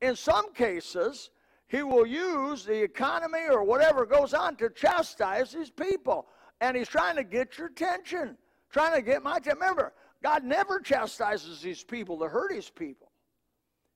In 0.00 0.16
some 0.16 0.52
cases, 0.54 1.30
he 1.66 1.82
will 1.82 2.06
use 2.06 2.64
the 2.64 2.82
economy 2.82 3.44
or 3.50 3.62
whatever 3.62 4.06
goes 4.06 4.34
on 4.34 4.56
to 4.56 4.70
chastise 4.70 5.52
his 5.52 5.70
people. 5.70 6.26
And 6.60 6.76
he's 6.76 6.88
trying 6.88 7.16
to 7.16 7.24
get 7.24 7.58
your 7.58 7.68
attention, 7.68 8.36
trying 8.70 8.94
to 8.94 9.02
get 9.02 9.22
my. 9.22 9.38
Remember, 9.44 9.92
God 10.22 10.44
never 10.44 10.80
chastises 10.80 11.60
these 11.60 11.84
people 11.84 12.18
to 12.18 12.28
hurt 12.28 12.52
his 12.52 12.70
people. 12.70 13.10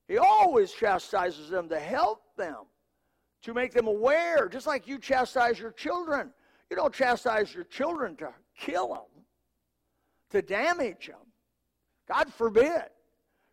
He 0.09 0.19
always 0.19 0.73
chastises 0.73 1.49
them 1.49 1.69
to 1.69 1.79
help 1.79 2.23
them, 2.37 2.67
to 3.43 3.55
make 3.55 3.73
them 3.73 3.87
aware, 3.87 4.49
just 4.49 4.67
like 4.67 4.87
you 4.87 4.99
chastise 4.99 5.59
your 5.59 5.73
children. 5.73 6.31
You 6.71 6.77
don't 6.77 6.95
chastise 6.95 7.55
your 7.55 7.65
children 7.65 8.17
to 8.17 8.33
kill 8.59 8.89
them, 8.89 9.25
to 10.31 10.43
damage 10.43 11.09
them. 11.09 11.17
God 12.09 12.33
forbid. 12.33 12.85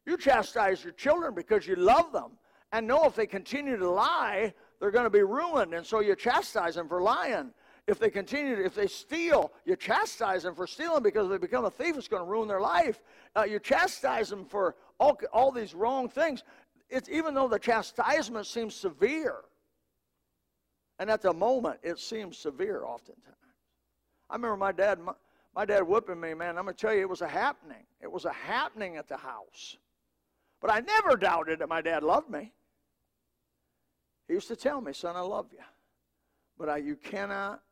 You 0.06 0.18
chastise 0.18 0.84
your 0.84 0.94
children 0.94 1.36
because 1.36 1.68
you 1.68 1.76
love 1.76 2.12
them 2.12 2.32
and 2.72 2.88
know 2.88 3.06
if 3.06 3.16
they 3.16 3.28
continue 3.28 3.78
to 3.78 3.90
lie, 3.90 4.54
they're 4.80 4.92
going 4.92 5.06
to 5.06 5.10
be 5.10 5.22
ruined. 5.22 5.74
And 5.74 5.86
so 5.86 6.00
you 6.00 6.16
chastise 6.16 6.76
them 6.76 6.88
for 6.88 7.02
lying. 7.02 7.52
If 7.90 7.98
they 7.98 8.12
continue, 8.12 8.56
to, 8.56 8.64
if 8.64 8.76
they 8.76 8.86
steal, 8.86 9.52
you 9.66 9.76
chastise 9.76 10.44
them 10.44 10.54
for 10.54 10.68
stealing 10.68 11.02
because 11.02 11.26
if 11.26 11.32
they 11.32 11.38
become 11.40 11.66
a 11.66 11.72
thief, 11.72 11.98
it's 11.98 12.08
going 12.08 12.22
to 12.22 12.30
ruin 12.30 12.48
their 12.48 12.62
life. 12.62 13.02
Uh, 13.36 13.46
you 13.46 13.58
chastise 13.58 14.30
them 14.30 14.46
for 14.46 14.76
all, 15.00 15.18
all 15.34 15.52
these 15.52 15.74
wrong 15.74 16.08
things. 16.08 16.44
It's 16.92 17.10
even 17.10 17.34
though 17.34 17.48
the 17.48 17.58
chastisement 17.58 18.46
seems 18.46 18.76
severe, 18.76 19.38
and 21.00 21.10
at 21.10 21.24
the 21.24 21.34
moment 21.34 21.80
it 21.82 21.98
seems 21.98 22.38
severe 22.38 22.84
oftentimes. 22.84 23.26
I 24.30 24.36
remember 24.36 24.58
my 24.58 24.72
dad, 24.72 25.00
my, 25.00 25.14
my 25.56 25.66
dad 25.66 25.82
whipping 25.82 26.20
me, 26.20 26.36
man. 26.36 26.60
I'm 26.60 26.66
going 26.66 26.76
to 26.76 26.80
tell 26.80 26.94
you, 26.94 27.02
it 27.02 27.10
was 27.10 27.22
a 27.22 27.28
happening. 27.28 27.88
It 28.02 28.12
was 28.12 28.26
a 28.26 28.34
happening 28.34 28.98
at 28.98 29.08
the 29.08 29.18
house. 29.18 29.78
But 30.62 30.72
I 30.72 30.82
never 30.82 31.18
doubted 31.18 31.58
that 31.58 31.70
my 31.70 31.82
dad 31.82 32.04
loved 32.04 32.30
me. 32.30 32.54
He 34.28 34.36
used 34.36 34.48
to 34.50 34.56
tell 34.56 34.80
me, 34.80 34.94
son, 34.94 35.16
I 35.16 35.22
love 35.22 35.48
you. 35.52 35.64
But 36.56 36.70
I, 36.70 36.78
you 36.78 36.96
cannot, 36.96 37.64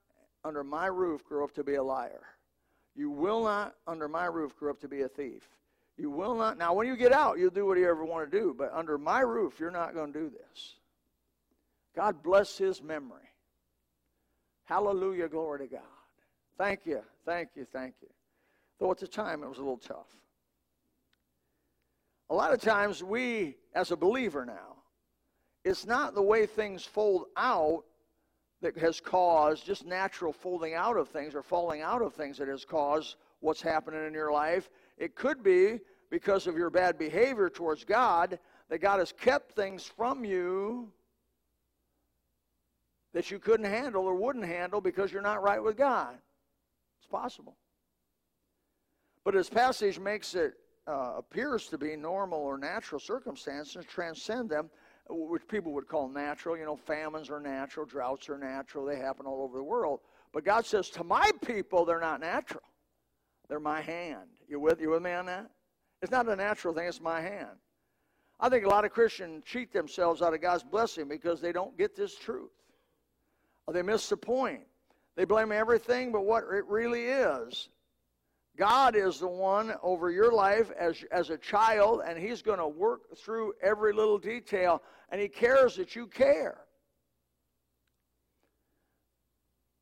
under 0.44 0.64
my 0.64 0.88
roof, 0.88 1.24
grow 1.26 1.44
up 1.44 1.54
to 1.56 1.64
be 1.64 1.76
a 1.76 1.84
liar. 1.84 2.24
You 2.96 3.10
will 3.10 3.44
not, 3.44 3.76
under 3.86 4.08
my 4.08 4.26
roof, 4.26 4.56
grow 4.58 4.72
up 4.72 4.80
to 4.82 4.88
be 4.88 5.02
a 5.02 5.08
thief. 5.08 5.48
You 5.98 6.10
will 6.10 6.36
not. 6.36 6.58
Now, 6.58 6.74
when 6.74 6.88
you 6.88 6.96
get 6.96 7.12
out, 7.12 7.40
you'll 7.40 7.50
do 7.50 7.66
what 7.66 7.78
you 7.78 7.90
ever 7.90 8.06
want 8.06 8.30
to 8.30 8.40
do. 8.40 8.56
But 8.58 8.72
under 8.74 8.98
my 8.98 9.22
roof, 9.22 9.60
you're 9.60 9.72
not 9.72 9.94
going 9.94 10.14
to 10.14 10.20
do 10.20 10.30
this. 10.30 10.76
God 11.96 12.22
bless 12.22 12.58
his 12.58 12.82
memory. 12.84 13.30
Hallelujah, 14.66 15.28
glory 15.28 15.60
to 15.60 15.68
God. 15.68 15.82
Thank 16.58 16.86
you, 16.86 17.02
thank 17.26 17.50
you, 17.56 17.66
thank 17.72 17.96
you. 18.02 18.10
Though 18.80 18.92
at 18.92 19.00
the 19.00 19.08
time 19.08 19.44
it 19.44 19.50
was 19.50 19.58
a 19.58 19.62
little 19.62 19.78
tough. 19.78 20.08
A 22.30 22.36
lot 22.36 22.54
of 22.54 22.60
times 22.60 23.04
we, 23.04 23.56
as 23.74 23.92
a 23.92 23.96
believer 23.96 24.46
now, 24.46 24.76
it's 25.64 25.86
not 25.86 26.14
the 26.14 26.22
way 26.22 26.46
things 26.46 26.84
fold 26.84 27.26
out 27.38 27.84
that 28.62 28.78
has 28.78 29.00
caused 29.00 29.66
just 29.66 29.86
natural 29.86 30.34
folding 30.34 30.74
out 30.74 30.98
of 30.98 31.10
things 31.10 31.36
or 31.36 31.44
falling 31.44 31.82
out 31.82 32.02
of 32.02 32.14
things 32.14 32.38
that 32.38 32.48
has 32.48 32.66
caused 32.66 33.16
what's 33.40 33.62
happening 33.62 34.06
in 34.06 34.14
your 34.14 34.32
life. 34.32 34.70
It 34.98 35.16
could 35.16 35.44
be 35.44 35.80
because 36.10 36.48
of 36.48 36.56
your 36.56 36.70
bad 36.70 36.98
behavior 36.98 37.50
towards 37.50 37.84
God 37.84 38.40
that 38.70 38.80
God 38.80 39.00
has 39.00 39.12
kept 39.12 39.56
things 39.56 39.86
from 39.86 40.26
you 40.26 40.92
that 43.14 43.32
you 43.32 43.40
couldn't 43.40 43.66
handle 43.66 44.06
or 44.06 44.16
wouldn't 44.16 44.46
handle 44.46 44.82
because 44.82 45.12
you're 45.12 45.22
not 45.22 45.42
right 45.42 45.64
with 45.64 45.78
God. 45.78 46.16
It's 47.00 47.08
possible. 47.08 47.56
But 49.24 49.34
this 49.34 49.50
passage 49.50 50.00
makes 50.00 50.36
it 50.36 50.54
uh, 50.88 51.14
appears 51.18 51.68
to 51.68 51.78
be 51.78 51.96
normal 51.96 52.40
or 52.40 52.58
natural 52.58 53.00
circumstances 53.00 53.86
transcend 53.86 54.50
them, 54.50 54.70
which 55.10 55.48
people 55.48 55.74
would 55.74 55.88
call 55.88 56.10
natural. 56.10 56.58
You 56.58 56.66
know, 56.66 56.76
famines 56.76 57.30
are 57.30 57.40
natural, 57.40 57.86
droughts 57.86 58.30
are 58.30 58.38
natural, 58.38 58.86
they 58.86 58.98
happen 58.98 59.26
all 59.26 59.44
over 59.44 59.58
the 59.58 59.64
world. 59.64 60.00
But 60.34 60.44
God 60.46 60.66
says, 60.66 60.90
to 60.92 61.04
my 61.04 61.32
people, 61.46 61.86
they're 61.86 62.00
not 62.00 62.20
natural. 62.20 62.64
They're 63.50 63.60
my 63.60 63.82
hand. 63.82 64.30
You 64.48 64.60
with, 64.60 64.82
you 64.82 64.90
with 64.90 65.02
me 65.02 65.14
on 65.14 65.26
that? 65.28 65.50
It's 66.02 66.12
not 66.12 66.28
a 66.28 66.36
natural 66.36 66.74
thing, 66.74 66.88
it's 66.88 67.02
my 67.02 67.22
hand. 67.22 67.58
I 68.40 68.50
think 68.50 68.66
a 68.66 68.70
lot 68.70 68.86
of 68.86 68.92
Christians 68.92 69.44
cheat 69.46 69.74
themselves 69.74 70.22
out 70.22 70.34
of 70.34 70.42
God's 70.42 70.64
blessing 70.64 71.08
because 71.08 71.42
they 71.42 71.52
don't 71.52 71.78
get 71.78 71.96
this 71.96 72.16
truth. 72.16 72.52
Or 73.66 73.74
they 73.74 73.82
miss 73.82 74.10
the 74.10 74.18
point. 74.18 74.62
They 75.16 75.26
blame 75.26 75.52
everything 75.52 76.12
but 76.12 76.26
what 76.26 76.44
it 76.44 76.66
really 76.68 77.06
is. 77.06 77.70
God 78.58 78.96
is 78.96 79.20
the 79.20 79.28
one 79.28 79.74
over 79.84 80.10
your 80.10 80.32
life 80.32 80.72
as, 80.80 81.04
as 81.12 81.30
a 81.30 81.38
child, 81.38 82.02
and 82.06 82.18
He's 82.18 82.42
going 82.42 82.58
to 82.58 82.68
work 82.68 83.16
through 83.16 83.54
every 83.62 83.94
little 83.94 84.18
detail, 84.18 84.82
and 85.10 85.22
He 85.22 85.28
cares 85.28 85.76
that 85.76 85.96
you 85.96 86.08
care. 86.08 86.62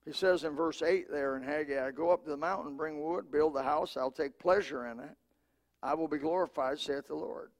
He 0.05 0.11
says 0.11 0.43
in 0.43 0.55
verse 0.55 0.81
8 0.81 1.07
there 1.09 1.35
in 1.37 1.43
Haggai, 1.43 1.91
Go 1.91 2.11
up 2.11 2.25
to 2.25 2.29
the 2.29 2.37
mountain, 2.37 2.77
bring 2.77 3.01
wood, 3.01 3.31
build 3.31 3.55
the 3.55 3.63
house, 3.63 3.97
I'll 3.97 4.11
take 4.11 4.37
pleasure 4.37 4.87
in 4.87 4.99
it. 4.99 5.15
I 5.81 5.93
will 5.93 6.07
be 6.07 6.17
glorified, 6.17 6.79
saith 6.79 7.07
the 7.07 7.15
Lord. 7.15 7.51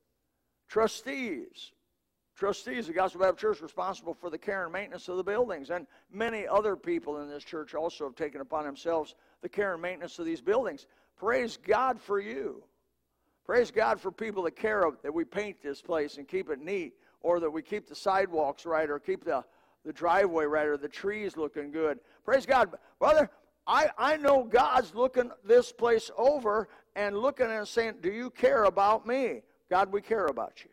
Trustees. 0.67 1.71
Trustees, 2.36 2.88
the 2.88 2.93
Gospel 2.93 3.21
Baptist 3.21 3.41
Church, 3.41 3.62
responsible 3.62 4.13
for 4.13 4.30
the 4.30 4.38
care 4.38 4.65
and 4.65 4.73
maintenance 4.73 5.08
of 5.08 5.15
the 5.15 5.23
buildings. 5.23 5.69
And 5.69 5.88
many 6.12 6.45
other 6.45 6.75
people 6.75 7.21
in 7.21 7.30
this 7.30 7.45
church 7.45 7.73
also 7.73 8.06
have 8.06 8.15
taken 8.15 8.41
upon 8.41 8.65
themselves 8.65 9.15
the 9.41 9.47
care 9.47 9.73
and 9.73 9.82
maintenance 9.82 10.19
of 10.19 10.25
these 10.25 10.41
buildings. 10.41 10.86
Praise 11.17 11.58
God 11.58 11.99
for 11.99 12.19
you. 12.19 12.63
Praise 13.45 13.71
God 13.71 13.99
for 14.01 14.12
people 14.12 14.43
that 14.43 14.56
care 14.56 14.84
that 15.04 15.13
we 15.13 15.23
paint 15.23 15.62
this 15.62 15.82
place 15.82 16.17
and 16.17 16.28
keep 16.28 16.49
it 16.49 16.60
neat, 16.60 16.93
or 17.21 17.39
that 17.39 17.49
we 17.49 17.62
keep 17.62 17.88
the 17.88 17.95
sidewalks 17.95 18.65
right, 18.65 18.89
or 18.89 18.99
keep 18.99 19.23
the, 19.23 19.43
the 19.86 19.93
driveway 19.93 20.45
right, 20.45 20.67
or 20.67 20.78
the 20.78 20.89
trees 20.89 21.38
looking 21.38 21.71
good. 21.71 21.99
Praise 22.23 22.45
God. 22.45 22.71
Brother, 22.99 23.30
I, 23.67 23.89
I 23.97 24.17
know 24.17 24.43
God's 24.43 24.93
looking 24.95 25.32
this 25.43 25.71
place 25.71 26.10
over 26.17 26.69
and 26.95 27.17
looking 27.17 27.51
and 27.51 27.67
saying, 27.67 27.95
Do 28.01 28.12
you 28.12 28.30
care 28.30 28.63
about 28.63 29.06
me? 29.06 29.41
God, 29.69 29.91
we 29.91 30.01
care 30.01 30.28
about 30.28 30.63
you. 30.63 30.69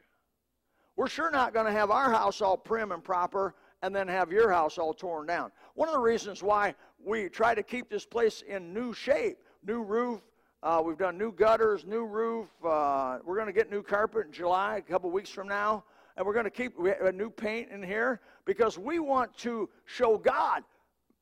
We're 0.97 1.09
sure 1.09 1.31
not 1.31 1.55
going 1.55 1.67
to 1.67 1.73
have 1.73 1.91
our 1.91 2.11
house 2.11 2.41
all 2.41 2.57
prim 2.57 2.93
and 2.93 3.03
proper 3.03 3.55
and 3.83 3.95
then 3.95 4.09
have 4.09 4.31
your 4.31 4.51
house 4.51 4.79
all 4.79 4.95
torn 4.95 5.27
down. 5.27 5.51
One 5.75 5.89
of 5.89 5.95
the 5.95 6.01
reasons 6.01 6.43
why 6.43 6.75
we 7.05 7.29
try 7.29 7.55
to 7.55 7.63
keep 7.63 7.89
this 7.89 8.05
place 8.05 8.43
in 8.47 8.73
new 8.73 8.93
shape, 8.93 9.39
new 9.67 9.83
roof, 9.83 10.21
uh, 10.63 10.81
we've 10.85 10.99
done 10.99 11.19
new 11.19 11.33
gutters, 11.33 11.85
new 11.85 12.05
roof. 12.05 12.49
Uh, 12.65 13.19
we're 13.25 13.35
going 13.35 13.49
to 13.49 13.53
get 13.53 13.71
new 13.71 13.83
carpet 13.83 14.27
in 14.27 14.33
July, 14.33 14.77
a 14.77 14.83
couple 14.83 15.11
weeks 15.11 15.31
from 15.31 15.49
now. 15.49 15.83
And 16.17 16.25
we're 16.25 16.35
going 16.35 16.45
to 16.45 16.51
keep 16.51 16.79
a 16.79 17.11
new 17.11 17.31
paint 17.31 17.71
in 17.71 17.83
here 17.83 18.21
because 18.45 18.79
we 18.79 18.99
want 18.99 19.37
to 19.39 19.69
show 19.87 20.19
God, 20.19 20.63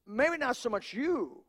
maybe 0.07 0.37
not 0.37 0.57
so 0.57 0.69
much 0.69 0.93
you, 0.93 1.43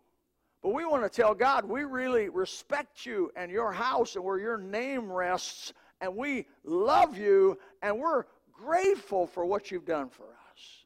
but 0.61 0.73
we 0.73 0.85
want 0.85 1.03
to 1.03 1.09
tell 1.09 1.33
God 1.33 1.65
we 1.65 1.83
really 1.83 2.29
respect 2.29 3.05
you 3.05 3.31
and 3.35 3.51
your 3.51 3.71
house 3.71 4.15
and 4.15 4.23
where 4.23 4.37
your 4.39 4.57
name 4.57 5.11
rests. 5.11 5.73
And 6.01 6.15
we 6.15 6.45
love 6.63 7.17
you 7.17 7.57
and 7.81 7.99
we're 7.99 8.23
grateful 8.53 9.27
for 9.27 9.43
what 9.45 9.71
you've 9.71 9.85
done 9.85 10.07
for 10.07 10.23
us. 10.23 10.85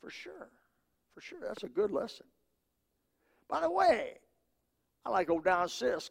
For 0.00 0.10
sure. 0.10 0.48
For 1.14 1.20
sure. 1.20 1.40
That's 1.42 1.64
a 1.64 1.68
good 1.68 1.90
lesson. 1.90 2.26
By 3.48 3.60
the 3.60 3.70
way, 3.70 4.20
I 5.04 5.10
like 5.10 5.30
old 5.30 5.44
Don 5.44 5.66
Sisk. 5.68 6.10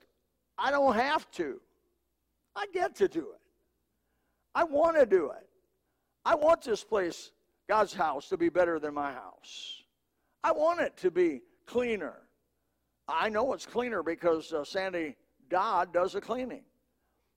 I 0.58 0.72
don't 0.72 0.96
have 0.96 1.30
to. 1.32 1.60
I 2.56 2.66
get 2.74 2.96
to 2.96 3.08
do 3.08 3.22
it. 3.22 3.42
I 4.56 4.64
want 4.64 4.98
to 4.98 5.06
do 5.06 5.32
it. 5.32 5.48
I 6.26 6.36
want 6.36 6.62
this 6.62 6.84
place, 6.84 7.32
God's 7.68 7.94
house, 7.94 8.30
to 8.30 8.38
be 8.38 8.50
better 8.50 8.80
than 8.80 8.94
my 8.94 9.14
house. 9.14 9.84
I 10.44 10.52
want 10.52 10.82
it 10.82 10.98
to 10.98 11.12
be 11.12 11.42
cleaner. 11.66 12.16
I 13.08 13.30
know 13.30 13.54
it's 13.54 13.66
cleaner 13.66 14.04
because 14.04 14.52
uh, 14.54 14.64
Sandy 14.64 15.16
Dodd 15.50 15.94
does 15.94 16.14
the 16.14 16.22
cleaning. 16.22 16.64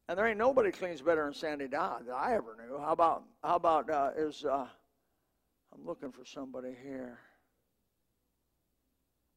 And 0.08 0.18
there 0.18 0.26
ain't 0.26 0.38
nobody 0.38 0.72
cleans 0.72 1.00
better 1.00 1.24
than 1.24 1.34
Sandy 1.34 1.68
Dodd 1.68 2.06
that 2.06 2.14
I 2.14 2.34
ever 2.34 2.56
knew. 2.56 2.78
How 2.78 2.92
about, 2.92 3.24
how 3.42 3.56
about, 3.56 3.88
uh, 3.88 4.10
is, 4.16 4.44
uh, 4.44 4.66
I'm 5.72 5.86
looking 5.86 6.12
for 6.12 6.24
somebody 6.24 6.76
here. 6.82 7.18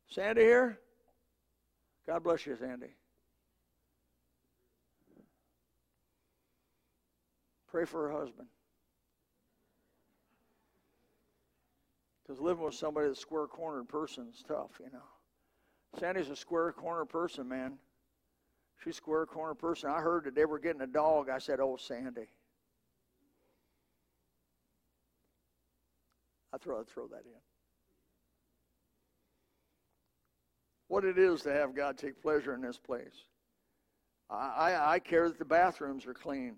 Sandy 0.07 0.41
here? 0.41 0.79
God 2.07 2.23
bless 2.23 2.45
you, 2.45 2.55
Sandy. 2.55 2.93
Pray 7.67 7.85
for 7.85 8.07
her 8.07 8.17
husband. 8.17 8.47
Because 12.21 12.41
living 12.41 12.63
with 12.63 12.73
somebody 12.73 13.07
that's 13.07 13.19
square 13.19 13.47
cornered 13.47 13.87
person 13.87 14.27
is 14.33 14.43
tough, 14.47 14.71
you 14.79 14.91
know. 14.91 15.99
Sandy's 15.99 16.29
a 16.29 16.35
square 16.35 16.71
corner 16.71 17.05
person, 17.05 17.47
man. 17.47 17.73
She's 18.83 18.95
a 18.95 18.97
square 18.97 19.25
corner 19.25 19.53
person. 19.53 19.89
I 19.89 20.01
heard 20.01 20.25
that 20.25 20.35
they 20.35 20.45
were 20.45 20.59
getting 20.59 20.81
a 20.81 20.87
dog. 20.87 21.29
I 21.29 21.37
said, 21.37 21.59
Oh, 21.59 21.77
Sandy. 21.79 22.27
I 26.53 26.57
throw, 26.57 26.79
I'd 26.79 26.87
throw 26.87 27.07
that 27.07 27.23
in. 27.25 27.54
What 30.87 31.03
it 31.03 31.17
is 31.17 31.41
to 31.41 31.51
have 31.51 31.75
God 31.75 31.97
take 31.97 32.21
pleasure 32.21 32.53
in 32.53 32.61
this 32.61 32.77
place. 32.77 33.25
I, 34.29 34.35
I, 34.35 34.93
I 34.93 34.99
care 34.99 35.27
that 35.27 35.39
the 35.39 35.45
bathrooms 35.45 36.05
are 36.05 36.13
clean. 36.13 36.55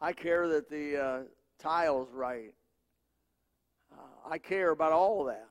I 0.00 0.12
care 0.12 0.48
that 0.48 0.68
the 0.68 1.02
uh, 1.02 1.20
tile's 1.58 2.08
right. 2.12 2.54
Uh, 3.92 4.30
I 4.30 4.38
care 4.38 4.70
about 4.70 4.92
all 4.92 5.24
that. 5.24 5.48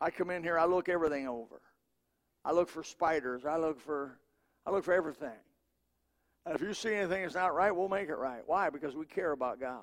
I 0.00 0.10
come 0.10 0.30
in 0.30 0.42
here, 0.42 0.58
I 0.58 0.64
look 0.64 0.88
everything 0.88 1.26
over. 1.28 1.60
I 2.44 2.52
look 2.52 2.68
for 2.68 2.82
spiders. 2.82 3.44
I 3.46 3.56
look 3.56 3.80
for, 3.80 4.18
I 4.66 4.70
look 4.70 4.84
for 4.84 4.92
everything. 4.92 5.30
And 6.44 6.54
if 6.54 6.60
you 6.60 6.74
see 6.74 6.94
anything 6.94 7.22
that's 7.22 7.34
not 7.34 7.54
right, 7.54 7.74
we'll 7.74 7.88
make 7.88 8.08
it 8.08 8.16
right. 8.16 8.42
Why? 8.44 8.68
Because 8.68 8.94
we 8.94 9.06
care 9.06 9.32
about 9.32 9.60
God. 9.60 9.80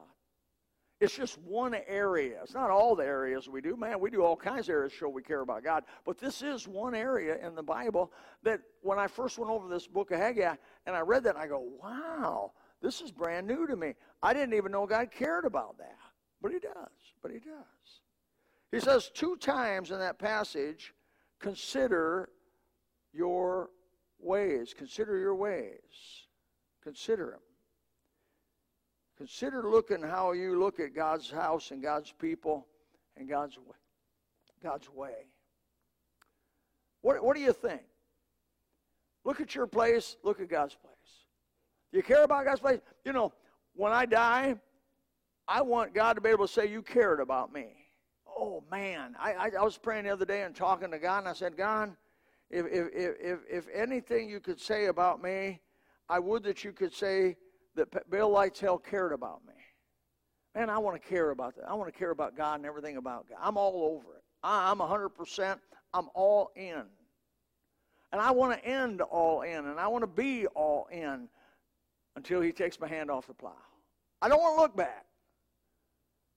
It's 1.01 1.15
just 1.15 1.39
one 1.39 1.75
area. 1.87 2.39
It's 2.43 2.53
not 2.53 2.69
all 2.69 2.95
the 2.95 3.03
areas 3.03 3.49
we 3.49 3.59
do. 3.59 3.75
Man, 3.75 3.99
we 3.99 4.11
do 4.11 4.23
all 4.23 4.35
kinds 4.35 4.69
of 4.69 4.73
areas 4.73 4.93
show 4.93 5.09
we 5.09 5.23
care 5.23 5.41
about 5.41 5.63
God. 5.63 5.83
But 6.05 6.19
this 6.19 6.43
is 6.43 6.67
one 6.67 6.93
area 6.93 7.43
in 7.43 7.55
the 7.55 7.63
Bible 7.63 8.11
that 8.43 8.61
when 8.81 8.99
I 8.99 9.07
first 9.07 9.39
went 9.39 9.49
over 9.49 9.67
this 9.67 9.87
book 9.87 10.11
of 10.11 10.19
Haggai 10.19 10.53
and 10.85 10.95
I 10.95 10.99
read 10.99 11.23
that, 11.23 11.35
I 11.35 11.47
go, 11.47 11.67
wow, 11.81 12.51
this 12.83 13.01
is 13.01 13.11
brand 13.11 13.47
new 13.47 13.65
to 13.65 13.75
me. 13.75 13.95
I 14.21 14.31
didn't 14.35 14.53
even 14.53 14.71
know 14.71 14.85
God 14.85 15.09
cared 15.09 15.45
about 15.45 15.79
that. 15.79 15.97
But 16.39 16.51
He 16.51 16.59
does. 16.59 16.91
But 17.23 17.31
He 17.31 17.39
does. 17.39 18.01
He 18.71 18.79
says 18.79 19.09
two 19.11 19.37
times 19.37 19.89
in 19.89 19.97
that 19.97 20.19
passage, 20.19 20.93
consider 21.39 22.29
your 23.11 23.71
ways. 24.19 24.75
Consider 24.77 25.17
your 25.17 25.33
ways. 25.33 25.79
Consider 26.83 27.31
them. 27.31 27.39
Consider 29.21 29.69
looking 29.69 30.01
how 30.01 30.31
you 30.31 30.59
look 30.59 30.79
at 30.79 30.95
God's 30.95 31.29
house 31.29 31.69
and 31.69 31.79
God's 31.79 32.11
people 32.11 32.65
and 33.15 33.29
God's 33.29 33.55
way. 33.55 33.75
God's 34.63 34.89
way. 34.89 35.27
What, 37.01 37.23
what 37.23 37.35
do 37.35 37.41
you 37.43 37.53
think? 37.53 37.83
Look 39.23 39.39
at 39.39 39.53
your 39.53 39.67
place, 39.67 40.17
look 40.23 40.41
at 40.41 40.49
God's 40.49 40.73
place. 40.73 40.95
Do 41.91 41.99
you 41.99 42.03
care 42.03 42.23
about 42.23 42.45
God's 42.45 42.61
place? 42.61 42.79
You 43.05 43.13
know, 43.13 43.31
when 43.75 43.91
I 43.91 44.07
die, 44.07 44.55
I 45.47 45.61
want 45.61 45.93
God 45.93 46.13
to 46.13 46.21
be 46.21 46.29
able 46.29 46.47
to 46.47 46.51
say, 46.51 46.65
You 46.65 46.81
cared 46.81 47.19
about 47.19 47.53
me. 47.53 47.75
Oh, 48.27 48.63
man. 48.71 49.15
I, 49.19 49.33
I, 49.33 49.51
I 49.59 49.63
was 49.63 49.77
praying 49.77 50.05
the 50.05 50.09
other 50.09 50.25
day 50.25 50.41
and 50.41 50.55
talking 50.55 50.89
to 50.89 50.97
God, 50.97 51.19
and 51.19 51.27
I 51.27 51.33
said, 51.33 51.55
God, 51.55 51.95
if, 52.49 52.65
if, 52.65 52.87
if, 53.19 53.39
if 53.47 53.67
anything 53.71 54.29
you 54.29 54.39
could 54.39 54.59
say 54.59 54.87
about 54.87 55.21
me, 55.21 55.61
I 56.09 56.17
would 56.17 56.41
that 56.45 56.63
you 56.63 56.71
could 56.71 56.91
say, 56.91 57.37
that 57.75 58.09
Bill 58.09 58.29
Lightell 58.29 58.83
cared 58.83 59.13
about 59.13 59.41
me. 59.47 59.53
Man, 60.55 60.69
I 60.69 60.77
want 60.79 61.01
to 61.01 61.07
care 61.07 61.29
about 61.29 61.55
that. 61.55 61.69
I 61.69 61.73
want 61.73 61.91
to 61.91 61.97
care 61.97 62.11
about 62.11 62.35
God 62.35 62.55
and 62.55 62.65
everything 62.65 62.97
about 62.97 63.29
God. 63.29 63.37
I'm 63.41 63.57
all 63.57 63.95
over 63.95 64.17
it. 64.17 64.23
I'm 64.43 64.79
100%. 64.79 65.57
I'm 65.93 66.09
all 66.13 66.51
in. 66.55 66.83
And 68.11 68.19
I 68.19 68.31
want 68.31 68.59
to 68.59 68.65
end 68.65 69.01
all 69.01 69.41
in, 69.43 69.65
and 69.67 69.79
I 69.79 69.87
want 69.87 70.01
to 70.01 70.07
be 70.07 70.45
all 70.47 70.87
in 70.91 71.29
until 72.17 72.41
He 72.41 72.51
takes 72.51 72.79
my 72.79 72.87
hand 72.87 73.09
off 73.09 73.27
the 73.27 73.33
plow. 73.33 73.55
I 74.21 74.27
don't 74.27 74.41
want 74.41 74.57
to 74.57 74.61
look 74.61 74.75
back 74.75 75.05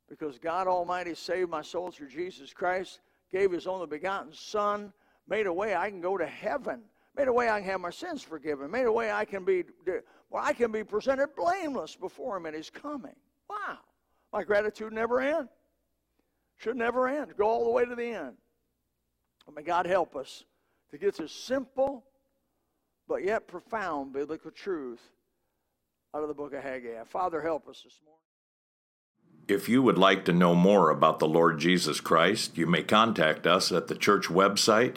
because 0.09 0.39
God 0.39 0.69
Almighty 0.69 1.15
saved 1.15 1.51
my 1.51 1.63
soul 1.63 1.91
through 1.91 2.11
Jesus 2.11 2.53
Christ, 2.53 3.01
gave 3.33 3.51
His 3.51 3.67
only 3.67 3.89
begotten 3.89 4.33
Son, 4.33 4.93
made 5.27 5.47
a 5.47 5.53
way 5.53 5.75
I 5.75 5.91
can 5.91 6.01
go 6.01 6.17
to 6.17 6.27
heaven, 6.27 6.83
made 7.17 7.29
a 7.29 7.33
way 7.33 7.49
I 7.49 7.61
can 7.61 7.69
have 7.71 7.81
my 7.81 7.91
sins 7.91 8.23
forgiven, 8.23 8.71
made 8.71 8.87
a 8.87 8.93
way 8.93 9.13
I 9.13 9.25
can 9.25 9.45
be 9.45 9.65
where 10.29 10.43
I 10.43 10.53
can 10.53 10.73
be 10.73 10.83
presented 10.83 11.29
blameless 11.37 11.97
before 11.97 12.37
Him 12.37 12.47
at 12.47 12.55
His 12.55 12.71
coming. 12.71 13.15
Wow. 13.49 13.79
My 14.33 14.43
gratitude 14.43 14.93
never 14.93 15.21
ends. 15.21 15.51
Should 16.57 16.77
never 16.77 17.09
end. 17.09 17.37
Go 17.37 17.47
all 17.47 17.65
the 17.65 17.71
way 17.71 17.85
to 17.85 17.95
the 17.95 18.07
end. 18.07 18.37
may 19.55 19.63
God 19.63 19.87
help 19.87 20.17
us 20.17 20.45
to 20.91 20.99
get 20.99 21.17
this 21.17 21.33
simple 21.33 22.05
but 23.09 23.25
yet 23.25 23.47
profound 23.47 24.13
biblical 24.13 24.51
truth 24.51 25.03
out 26.15 26.23
of 26.23 26.29
the 26.29 26.35
book 26.35 26.55
of 26.55 26.63
Haggai. 26.63 27.05
Father, 27.05 27.43
help 27.43 27.69
us 27.69 27.83
this 27.85 28.01
morning. 28.05 28.21
If 29.47 29.69
you 29.69 29.83
would 29.83 29.99
like 29.99 30.25
to 30.25 30.33
know 30.33 30.55
more 30.55 30.91
about 30.91 31.19
the 31.19 31.29
Lord 31.29 31.59
Jesus 31.59 32.01
Christ, 32.01 32.57
you 32.57 32.67
may 32.67 32.83
contact 32.83 33.47
us 33.47 33.71
at 33.73 33.89
the 33.89 33.95
church 33.95 34.29
website, 34.29 34.97